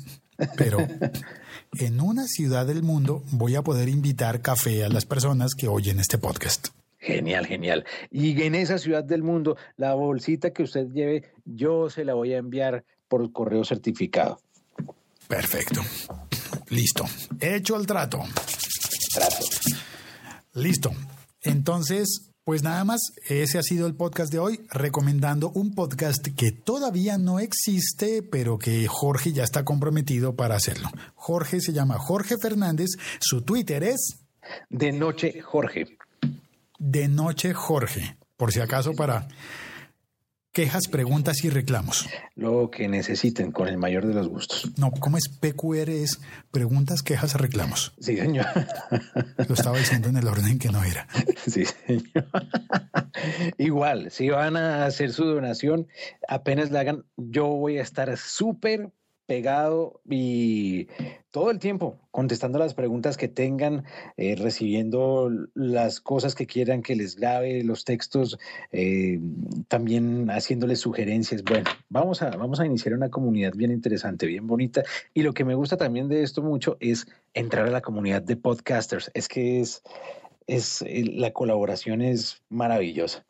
pero 0.58 0.80
en 1.78 2.02
una 2.02 2.26
ciudad 2.28 2.66
del 2.66 2.84
mundo 2.84 3.24
voy 3.32 3.56
a 3.56 3.62
poder 3.62 3.90
invitar 3.90 4.42
café 4.42 4.84
a 4.84 4.90
las 4.90 5.06
personas 5.06 5.54
que 5.56 5.68
oyen 5.68 6.00
este 6.00 6.18
podcast. 6.18 6.70
Genial, 7.00 7.46
genial. 7.46 7.86
Y 8.12 8.42
en 8.42 8.56
esa 8.56 8.78
ciudad 8.78 9.04
del 9.04 9.24
mundo, 9.24 9.58
la 9.78 9.94
bolsita 9.94 10.52
que 10.52 10.64
usted 10.64 10.88
lleve, 10.92 11.24
yo 11.46 11.90
se 11.90 12.04
la 12.04 12.14
voy 12.14 12.34
a 12.34 12.38
enviar 12.38 12.84
por 13.08 13.32
correo 13.32 13.64
certificado. 13.64 14.40
Perfecto. 15.28 15.82
Listo. 16.70 17.06
Hecho 17.40 17.78
el 17.78 17.86
trato. 17.86 18.24
Trato. 19.14 19.46
Listo. 20.56 20.92
Entonces, 21.42 22.29
pues 22.50 22.64
nada 22.64 22.84
más, 22.84 23.14
ese 23.28 23.60
ha 23.60 23.62
sido 23.62 23.86
el 23.86 23.94
podcast 23.94 24.32
de 24.32 24.40
hoy, 24.40 24.62
recomendando 24.72 25.52
un 25.52 25.76
podcast 25.76 26.30
que 26.36 26.52
todavía 26.52 27.20
no 27.20 27.38
existe, 27.40 28.24
pero 28.24 28.58
que 28.58 28.88
Jorge 28.88 29.34
ya 29.34 29.44
está 29.44 29.64
comprometido 29.64 30.36
para 30.36 30.56
hacerlo. 30.56 30.90
Jorge 31.14 31.62
se 31.62 31.74
llama 31.74 32.00
Jorge 32.00 32.38
Fernández, 32.42 32.88
su 33.20 33.44
Twitter 33.44 33.84
es... 33.84 34.26
De 34.68 34.92
Noche 34.92 35.42
Jorge. 35.42 35.96
De 36.80 37.08
Noche 37.08 37.54
Jorge, 37.54 38.18
por 38.36 38.52
si 38.52 38.62
acaso 38.62 38.94
para 38.96 39.28
Quejas, 40.52 40.88
preguntas 40.88 41.44
y 41.44 41.50
reclamos. 41.52 42.10
Lo 42.36 42.72
que 42.72 42.88
necesiten, 42.88 43.52
con 43.52 43.68
el 43.68 43.78
mayor 43.78 44.08
de 44.08 44.16
los 44.16 44.28
gustos. 44.28 44.72
No, 44.80 44.90
¿cómo 44.92 45.18
es 45.18 45.30
PQR? 45.30 45.90
Es 45.90 46.20
preguntas, 46.50 47.04
quejas, 47.04 47.36
reclamos. 47.36 47.94
Sí, 48.00 48.18
señor. 48.18 48.48
Lo 49.48 49.54
estaba 49.54 49.78
diciendo 49.78 50.10
en 50.10 50.18
el 50.18 50.28
orden 50.28 50.58
que 50.58 50.70
no 50.70 50.84
era. 50.84 51.08
Sí, 51.50 51.66
señor. 51.66 52.28
Igual, 53.58 54.12
si 54.12 54.30
van 54.30 54.58
a 54.58 54.86
hacer 54.86 55.14
su 55.14 55.26
donación, 55.26 55.88
apenas 56.28 56.70
la 56.70 56.82
hagan, 56.82 57.06
yo 57.16 57.48
voy 57.48 57.78
a 57.78 57.82
estar 57.82 58.16
súper 58.18 58.92
pegado 59.30 60.02
y 60.10 60.88
todo 61.30 61.52
el 61.52 61.60
tiempo 61.60 62.00
contestando 62.10 62.58
las 62.58 62.74
preguntas 62.74 63.16
que 63.16 63.28
tengan, 63.28 63.86
eh, 64.18 64.36
recibiendo 64.36 65.30
las 65.54 66.02
cosas 66.02 66.34
que 66.34 66.48
quieran 66.48 66.82
que 66.82 66.96
les 66.96 67.16
grabe, 67.16 67.64
los 67.64 67.86
textos, 67.86 68.40
eh, 68.72 69.20
también 69.68 70.32
haciéndoles 70.32 70.80
sugerencias. 70.80 71.44
Bueno, 71.44 71.70
vamos 71.90 72.24
a, 72.24 72.32
vamos 72.32 72.60
a 72.60 72.66
iniciar 72.66 72.96
una 72.96 73.10
comunidad 73.10 73.54
bien 73.56 73.72
interesante, 73.72 74.26
bien 74.26 74.48
bonita. 74.48 74.82
Y 75.14 75.22
lo 75.22 75.36
que 75.36 75.46
me 75.46 75.54
gusta 75.54 75.78
también 75.78 76.10
de 76.10 76.24
esto 76.24 76.42
mucho 76.42 76.78
es 76.80 77.06
entrar 77.36 77.68
a 77.68 77.72
la 77.72 77.82
comunidad 77.82 78.24
de 78.24 78.36
podcasters. 78.36 79.12
Es 79.14 79.28
que 79.28 79.60
es, 79.60 79.84
es 80.48 80.84
la 80.90 81.32
colaboración 81.34 82.02
es 82.02 82.42
maravillosa. 82.50 83.29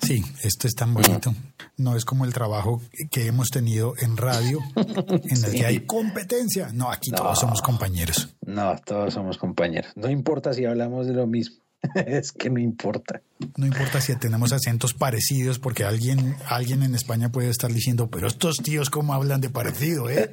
Sí, 0.00 0.22
esto 0.42 0.66
es 0.66 0.74
tan 0.74 0.92
bonito. 0.92 1.34
No 1.76 1.96
es 1.96 2.04
como 2.04 2.24
el 2.24 2.32
trabajo 2.32 2.82
que 3.10 3.26
hemos 3.26 3.48
tenido 3.48 3.94
en 3.98 4.16
radio, 4.16 4.60
en 4.76 5.44
el 5.44 5.52
que 5.52 5.66
hay 5.66 5.80
competencia. 5.86 6.70
No, 6.72 6.90
aquí 6.90 7.10
todos 7.10 7.38
somos 7.38 7.62
compañeros. 7.62 8.34
No, 8.44 8.76
todos 8.84 9.14
somos 9.14 9.38
compañeros. 9.38 9.92
No 9.96 10.10
importa 10.10 10.52
si 10.52 10.64
hablamos 10.64 11.06
de 11.06 11.14
lo 11.14 11.26
mismo. 11.26 11.64
es 11.94 12.32
que 12.32 12.50
no 12.50 12.60
importa. 12.60 13.22
No 13.56 13.66
importa 13.66 14.00
si 14.00 14.14
tenemos 14.16 14.52
acentos 14.52 14.94
parecidos, 14.94 15.58
porque 15.58 15.84
alguien, 15.84 16.36
alguien 16.48 16.82
en 16.84 16.94
España 16.94 17.32
puede 17.32 17.50
estar 17.50 17.72
diciendo, 17.72 18.08
pero 18.08 18.28
estos 18.28 18.56
tíos 18.58 18.90
cómo 18.90 19.12
hablan 19.12 19.40
de 19.40 19.50
parecido, 19.50 20.08
¿eh? 20.08 20.30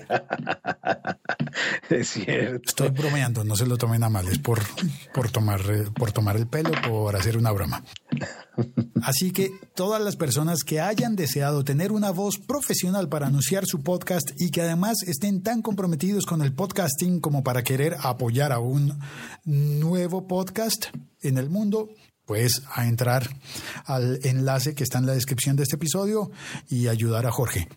es 1.89 2.09
cierto. 2.09 2.61
Estoy 2.67 2.89
bromeando, 2.89 3.43
no 3.43 3.55
se 3.55 3.65
lo 3.65 3.77
tomen 3.77 4.03
a 4.03 4.09
mal, 4.09 4.27
es 4.27 4.37
por, 4.37 4.61
por, 5.13 5.31
tomar, 5.31 5.61
por 5.93 6.11
tomar 6.11 6.37
el 6.37 6.47
pelo, 6.47 6.71
por 6.87 7.15
hacer 7.15 7.37
una 7.37 7.51
broma. 7.51 7.83
Así 9.01 9.31
que 9.31 9.51
todas 9.73 10.01
las 10.01 10.15
personas 10.15 10.63
que 10.63 10.79
hayan 10.79 11.15
deseado 11.15 11.63
tener 11.63 11.91
una 11.91 12.11
voz 12.11 12.37
profesional 12.37 13.09
para 13.09 13.27
anunciar 13.27 13.65
su 13.65 13.81
podcast 13.81 14.29
y 14.37 14.51
que 14.51 14.61
además 14.61 14.97
estén 15.07 15.41
tan 15.41 15.63
comprometidos 15.63 16.25
con 16.25 16.43
el 16.43 16.53
podcasting 16.53 17.19
como 17.19 17.43
para 17.43 17.63
querer 17.63 17.97
apoyar 17.99 18.51
a 18.51 18.59
un 18.59 18.99
nuevo 19.43 20.27
podcast 20.27 20.85
en 21.21 21.37
el 21.37 21.49
mundo, 21.49 21.89
pues 22.31 22.61
a 22.73 22.87
entrar 22.87 23.23
al 23.83 24.21
enlace 24.23 24.73
que 24.73 24.85
está 24.85 24.99
en 24.99 25.05
la 25.05 25.11
descripción 25.11 25.57
de 25.57 25.63
este 25.63 25.75
episodio 25.75 26.31
y 26.69 26.87
ayudar 26.87 27.25
a 27.25 27.31
Jorge. 27.31 27.67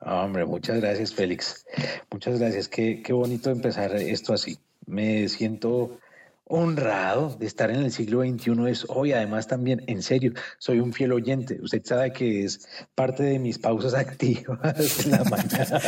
Hombre, 0.00 0.46
muchas 0.46 0.80
gracias, 0.80 1.12
Félix. 1.12 1.66
Muchas 2.10 2.40
gracias. 2.40 2.68
Qué, 2.68 3.02
qué 3.02 3.12
bonito 3.12 3.50
empezar 3.50 3.94
esto 3.96 4.32
así. 4.32 4.56
Me 4.86 5.28
siento 5.28 5.98
honrado 6.46 7.34
de 7.38 7.46
estar 7.46 7.70
en 7.70 7.82
el 7.82 7.90
siglo 7.90 8.20
XXI 8.22 8.52
es 8.68 8.86
hoy. 8.88 9.12
Además, 9.12 9.46
también, 9.46 9.82
en 9.86 10.02
serio, 10.02 10.32
soy 10.58 10.80
un 10.80 10.92
fiel 10.92 11.12
oyente. 11.12 11.58
Usted 11.62 11.82
sabe 11.84 12.12
que 12.12 12.44
es 12.44 12.66
parte 12.94 13.22
de 13.22 13.38
mis 13.38 13.58
pausas 13.58 13.94
activas 13.94 15.04
en 15.04 15.10
la 15.10 15.24
mañana. 15.24 15.80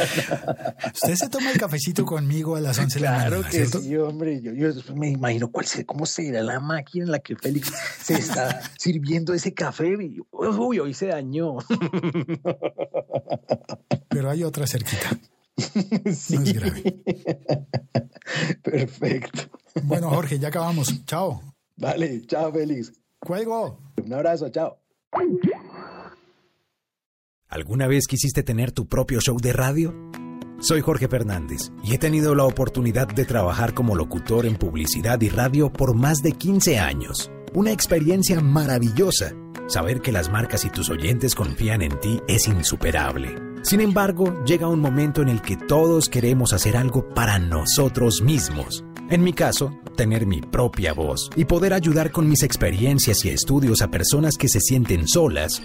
Usted 0.95 1.15
se 1.15 1.29
toma 1.29 1.51
el 1.51 1.59
cafecito 1.59 2.05
conmigo 2.05 2.57
a 2.57 2.61
las 2.61 2.79
11 2.79 2.99
de 2.99 3.05
la 3.05 3.11
mañana. 3.13 3.29
Claro 3.29 3.49
que 3.51 3.67
sí, 3.67 3.97
hombre. 3.97 4.41
Yo, 4.41 4.69
me 4.95 5.11
imagino 5.11 5.51
cuál 5.51 5.67
cómo 5.85 6.07
será 6.07 6.43
la 6.43 6.61
máquina 6.61 7.05
en 7.05 7.11
la 7.11 7.19
que 7.19 7.37
Félix 7.37 7.73
se 8.01 8.15
está 8.15 8.63
sirviendo 8.79 9.35
ese 9.35 9.53
café. 9.53 9.97
Uy, 10.31 10.79
hoy 10.79 10.95
se 10.95 11.07
dañó. 11.07 11.59
Pero 14.09 14.31
hay 14.31 14.45
otra 14.45 14.67
cerquita. 14.67 15.19
No 16.31 16.43
es 16.43 16.53
grave. 16.53 17.03
Perfecto. 18.63 19.56
Bueno, 19.85 20.11
Jorge, 20.11 20.39
ya 20.39 20.49
acabamos. 20.49 21.05
Chao. 21.07 21.43
Vale, 21.77 22.23
chao, 22.27 22.53
Félix. 22.53 22.93
Cuelgo. 23.21 23.79
Un 24.05 24.13
abrazo, 24.13 24.49
chao. 24.49 24.79
¿Alguna 27.49 27.87
vez 27.87 28.07
quisiste 28.07 28.43
tener 28.43 28.73
tu 28.73 28.87
propio 28.87 29.21
show 29.21 29.39
de 29.41 29.53
radio? 29.53 29.95
Soy 30.59 30.81
Jorge 30.81 31.07
Fernández 31.07 31.71
y 31.85 31.95
he 31.95 31.99
tenido 31.99 32.35
la 32.35 32.45
oportunidad 32.45 33.09
de 33.09 33.25
trabajar 33.25 33.75
como 33.75 33.95
locutor 33.95 34.47
en 34.47 34.57
publicidad 34.57 35.21
y 35.21 35.29
radio 35.29 35.73
por 35.73 35.95
más 35.95 36.19
de 36.23 36.33
15 36.33 36.79
años. 36.79 37.31
Una 37.55 37.73
experiencia 37.73 38.41
maravillosa. 38.41 39.35
Saber 39.69 40.01
que 40.01 40.13
las 40.13 40.31
marcas 40.31 40.65
y 40.65 40.71
tus 40.71 40.91
oyentes 40.91 41.35
confían 41.35 41.83
en 41.83 41.99
ti 42.01 42.21
es 42.27 42.47
insuperable. 42.47 43.35
Sin 43.63 43.81
embargo, 43.81 44.45
llega 44.45 44.69
un 44.69 44.81
momento 44.81 45.23
en 45.23 45.29
el 45.29 45.43
que 45.43 45.57
todos 45.57 46.09
queremos 46.09 46.53
hacer 46.53 46.77
algo 46.77 47.09
para 47.15 47.39
nosotros 47.39 48.23
mismos. 48.23 48.86
En 49.09 49.23
mi 49.23 49.33
caso, 49.33 49.73
tener 49.97 50.27
mi 50.27 50.41
propia 50.41 50.93
voz 50.93 51.31
y 51.37 51.45
poder 51.45 51.73
ayudar 51.73 52.11
con 52.11 52.29
mis 52.29 52.43
experiencias 52.43 53.25
y 53.25 53.29
estudios 53.29 53.81
a 53.81 53.89
personas 53.89 54.37
que 54.37 54.49
se 54.49 54.61
sienten 54.61 55.07
solas 55.07 55.63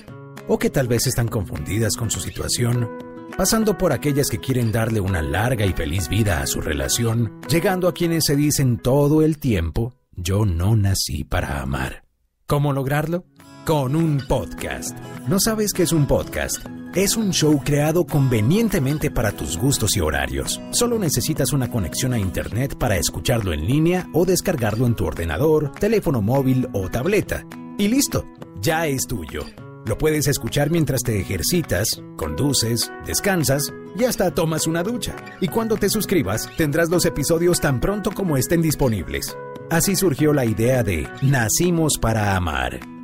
o 0.47 0.60
que 0.60 0.69
tal 0.69 0.88
vez 0.88 1.08
están 1.08 1.27
confundidas 1.27 1.95
con 1.95 2.12
su 2.12 2.19
situación, 2.19 2.88
pasando 3.36 3.80
por 3.80 3.93
aquellas 3.93 4.30
que 4.30 4.39
quieren 4.39 4.71
darle 4.71 4.99
una 4.99 5.23
larga 5.23 5.65
y 5.65 5.73
feliz 5.73 6.08
vida 6.08 6.41
a 6.41 6.45
su 6.45 6.62
relación, 6.62 7.41
llegando 7.49 7.88
a 7.88 7.93
quienes 7.93 8.25
se 8.25 8.36
dicen 8.36 8.77
todo 8.77 9.23
el 9.23 9.39
tiempo, 9.39 9.95
yo 10.15 10.45
no 10.45 10.75
nací 10.75 11.23
para 11.23 11.62
amar. 11.62 12.04
¿Cómo 12.45 12.73
lograrlo? 12.73 13.25
Con 13.65 13.95
un 13.95 14.21
podcast. 14.27 14.95
¿No 15.27 15.39
sabes 15.39 15.73
qué 15.73 15.84
es 15.84 15.93
un 15.93 16.06
podcast? 16.06 16.63
Es 16.93 17.15
un 17.15 17.32
show 17.32 17.58
creado 17.63 18.06
convenientemente 18.06 19.10
para 19.10 19.32
tus 19.32 19.58
gustos 19.58 19.95
y 19.95 20.01
horarios. 20.01 20.60
Solo 20.71 20.99
necesitas 20.99 21.54
una 21.54 21.71
conexión 21.71 22.12
a 22.12 22.19
Internet 22.19 22.77
para 22.77 22.97
escucharlo 22.97 23.54
en 23.54 23.65
línea 23.65 24.10
o 24.12 24.25
descargarlo 24.25 24.86
en 24.86 24.95
tu 24.95 25.06
ordenador, 25.06 25.71
teléfono 25.71 26.21
móvil 26.21 26.67
o 26.73 26.89
tableta. 26.89 27.45
Y 27.77 27.88
listo, 27.88 28.25
ya 28.60 28.88
es 28.88 29.08
tuyo. 29.08 29.45
Lo 29.86 29.97
puedes 29.97 30.27
escuchar 30.27 30.69
mientras 30.69 31.01
te 31.01 31.17
ejercitas, 31.17 32.04
conduces, 32.17 32.91
descansas 33.06 33.73
y 33.97 34.04
hasta 34.04 34.32
tomas 34.32 34.67
una 34.67 34.84
ducha. 34.84 35.15
Y 35.39 35.47
cuando 35.47 35.77
te 35.77 35.89
suscribas, 35.89 36.49
tendrás 36.58 36.89
los 36.89 37.06
episodios 37.06 37.62
tan 37.62 37.80
pronto 37.80 38.12
como 38.12 38.36
estén 38.36 38.62
disponibles. 38.62 39.38
Así 39.69 39.95
surgió 39.95 40.34
la 40.34 40.43
idea 40.43 40.84
de 40.84 41.08
Nacimos 41.21 41.97
para 41.97 42.36
Amar 42.36 43.01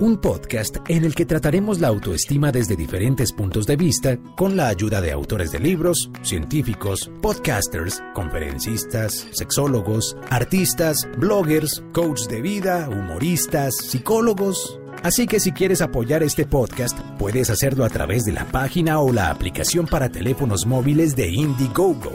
un 0.00 0.18
podcast 0.18 0.76
en 0.88 1.04
el 1.04 1.14
que 1.14 1.26
trataremos 1.26 1.80
la 1.80 1.88
autoestima 1.88 2.52
desde 2.52 2.76
diferentes 2.76 3.32
puntos 3.32 3.66
de 3.66 3.76
vista 3.76 4.16
con 4.36 4.56
la 4.56 4.68
ayuda 4.68 5.00
de 5.00 5.12
autores 5.12 5.50
de 5.50 5.58
libros, 5.58 6.10
científicos, 6.22 7.10
podcasters, 7.20 8.02
conferencistas, 8.14 9.26
sexólogos, 9.32 10.16
artistas, 10.30 11.08
bloggers, 11.16 11.82
coaches 11.92 12.28
de 12.28 12.40
vida, 12.40 12.88
humoristas, 12.88 13.76
psicólogos. 13.76 14.78
Así 15.02 15.26
que 15.26 15.40
si 15.40 15.52
quieres 15.52 15.80
apoyar 15.80 16.22
este 16.22 16.44
podcast, 16.44 16.98
puedes 17.18 17.50
hacerlo 17.50 17.84
a 17.84 17.88
través 17.88 18.24
de 18.24 18.32
la 18.32 18.44
página 18.46 19.00
o 19.00 19.12
la 19.12 19.30
aplicación 19.30 19.86
para 19.86 20.10
teléfonos 20.10 20.66
móviles 20.66 21.14
de 21.14 21.28
Indiegogo. 21.28 22.12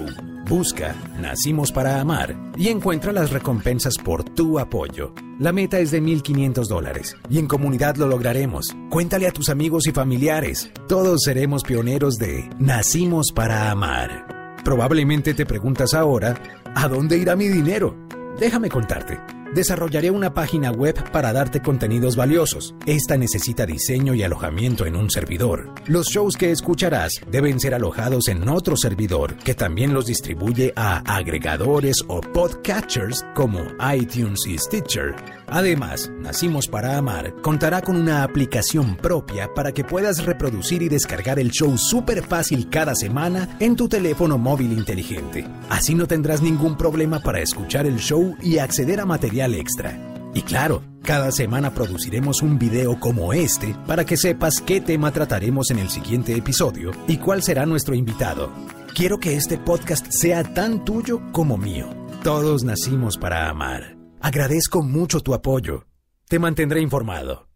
Busca 0.48 0.96
Nacimos 1.20 1.72
para 1.72 2.02
Amar 2.02 2.36
y 2.58 2.68
encuentra 2.68 3.14
las 3.14 3.32
recompensas 3.32 3.96
por 4.04 4.24
tu 4.24 4.60
apoyo. 4.60 5.14
La 5.44 5.52
meta 5.52 5.78
es 5.78 5.92
de 5.92 6.02
1.500 6.02 6.68
dólares 6.68 7.18
y 7.30 7.38
en 7.38 7.48
comunidad 7.48 7.98
lo 7.98 8.08
lograremos. 8.08 8.68
Cuéntale 8.90 9.28
a 9.28 9.32
tus 9.32 9.50
amigos 9.50 9.88
y 9.88 9.92
familiares. 9.92 10.72
Todos 10.88 11.24
seremos 11.26 11.64
pioneros 11.64 12.16
de 12.16 12.50
Nacimos 12.60 13.34
para 13.36 13.70
Amar. 13.70 14.56
Probablemente 14.64 15.34
te 15.34 15.46
preguntas 15.46 15.96
ahora, 15.96 16.42
¿a 16.74 16.88
dónde 16.88 17.18
irá 17.18 17.36
mi 17.36 17.50
dinero? 17.50 17.94
Déjame 18.40 18.70
contarte 18.70 19.43
desarrollaré 19.54 20.12
una 20.12 20.34
página 20.34 20.72
web 20.72 20.96
para 21.12 21.34
darte 21.34 21.62
contenidos 21.62 22.16
valiosos. 22.16 22.76
Esta 22.86 23.18
necesita 23.18 23.66
diseño 23.66 24.14
y 24.14 24.24
alojamiento 24.24 24.86
en 24.86 24.96
un 24.96 25.10
servidor. 25.10 25.74
Los 25.88 26.08
shows 26.08 26.38
que 26.38 26.52
escucharás 26.52 27.14
deben 27.30 27.60
ser 27.60 27.74
alojados 27.74 28.28
en 28.28 28.48
otro 28.50 28.76
servidor 28.78 29.36
que 29.38 29.54
también 29.54 29.94
los 29.94 30.06
distribuye 30.06 30.74
a 30.76 31.00
agregadores 31.16 31.98
o 32.08 32.22
podcatchers 32.22 33.26
como 33.36 33.60
iTunes 33.94 34.46
y 34.48 34.58
Stitcher. 34.58 35.43
Además, 35.54 36.12
Nacimos 36.20 36.68
para 36.68 36.98
Amar 36.98 37.36
contará 37.44 37.82
con 37.82 37.96
una 37.96 38.24
aplicación 38.24 38.96
propia 38.96 39.54
para 39.54 39.72
que 39.72 39.84
puedas 39.84 40.26
reproducir 40.26 40.82
y 40.82 40.90
descargar 40.90 41.38
el 41.38 41.52
show 41.52 41.78
súper 41.78 42.24
fácil 42.24 42.70
cada 42.72 42.96
semana 42.96 43.56
en 43.60 43.76
tu 43.76 43.88
teléfono 43.88 44.40
móvil 44.40 44.72
inteligente. 44.72 45.46
Así 45.70 45.94
no 45.94 46.08
tendrás 46.08 46.42
ningún 46.42 46.76
problema 46.76 47.20
para 47.20 47.40
escuchar 47.40 47.86
el 47.86 47.98
show 47.98 48.36
y 48.42 48.58
acceder 48.58 49.00
a 49.00 49.06
material 49.06 49.54
extra. 49.54 49.96
Y 50.34 50.42
claro, 50.42 50.82
cada 51.04 51.32
semana 51.32 51.72
produciremos 51.72 52.42
un 52.42 52.58
video 52.58 53.00
como 53.00 53.32
este 53.32 53.76
para 53.86 54.06
que 54.06 54.18
sepas 54.18 54.60
qué 54.60 54.82
tema 54.82 55.12
trataremos 55.12 55.70
en 55.70 55.78
el 55.78 55.90
siguiente 55.90 56.36
episodio 56.36 56.90
y 57.08 57.18
cuál 57.18 57.44
será 57.44 57.68
nuestro 57.68 57.94
invitado. 57.94 58.50
Quiero 58.96 59.20
que 59.20 59.36
este 59.36 59.60
podcast 59.60 60.08
sea 60.10 60.44
tan 60.44 60.84
tuyo 60.84 61.22
como 61.32 61.58
mío. 61.58 61.90
Todos 62.24 62.64
nacimos 62.64 63.18
para 63.18 63.50
amar. 63.50 63.93
Agradezco 64.26 64.82
mucho 64.82 65.20
tu 65.20 65.34
apoyo. 65.34 65.86
Te 66.30 66.40
mantendré 66.40 66.80
informado. 66.80 67.53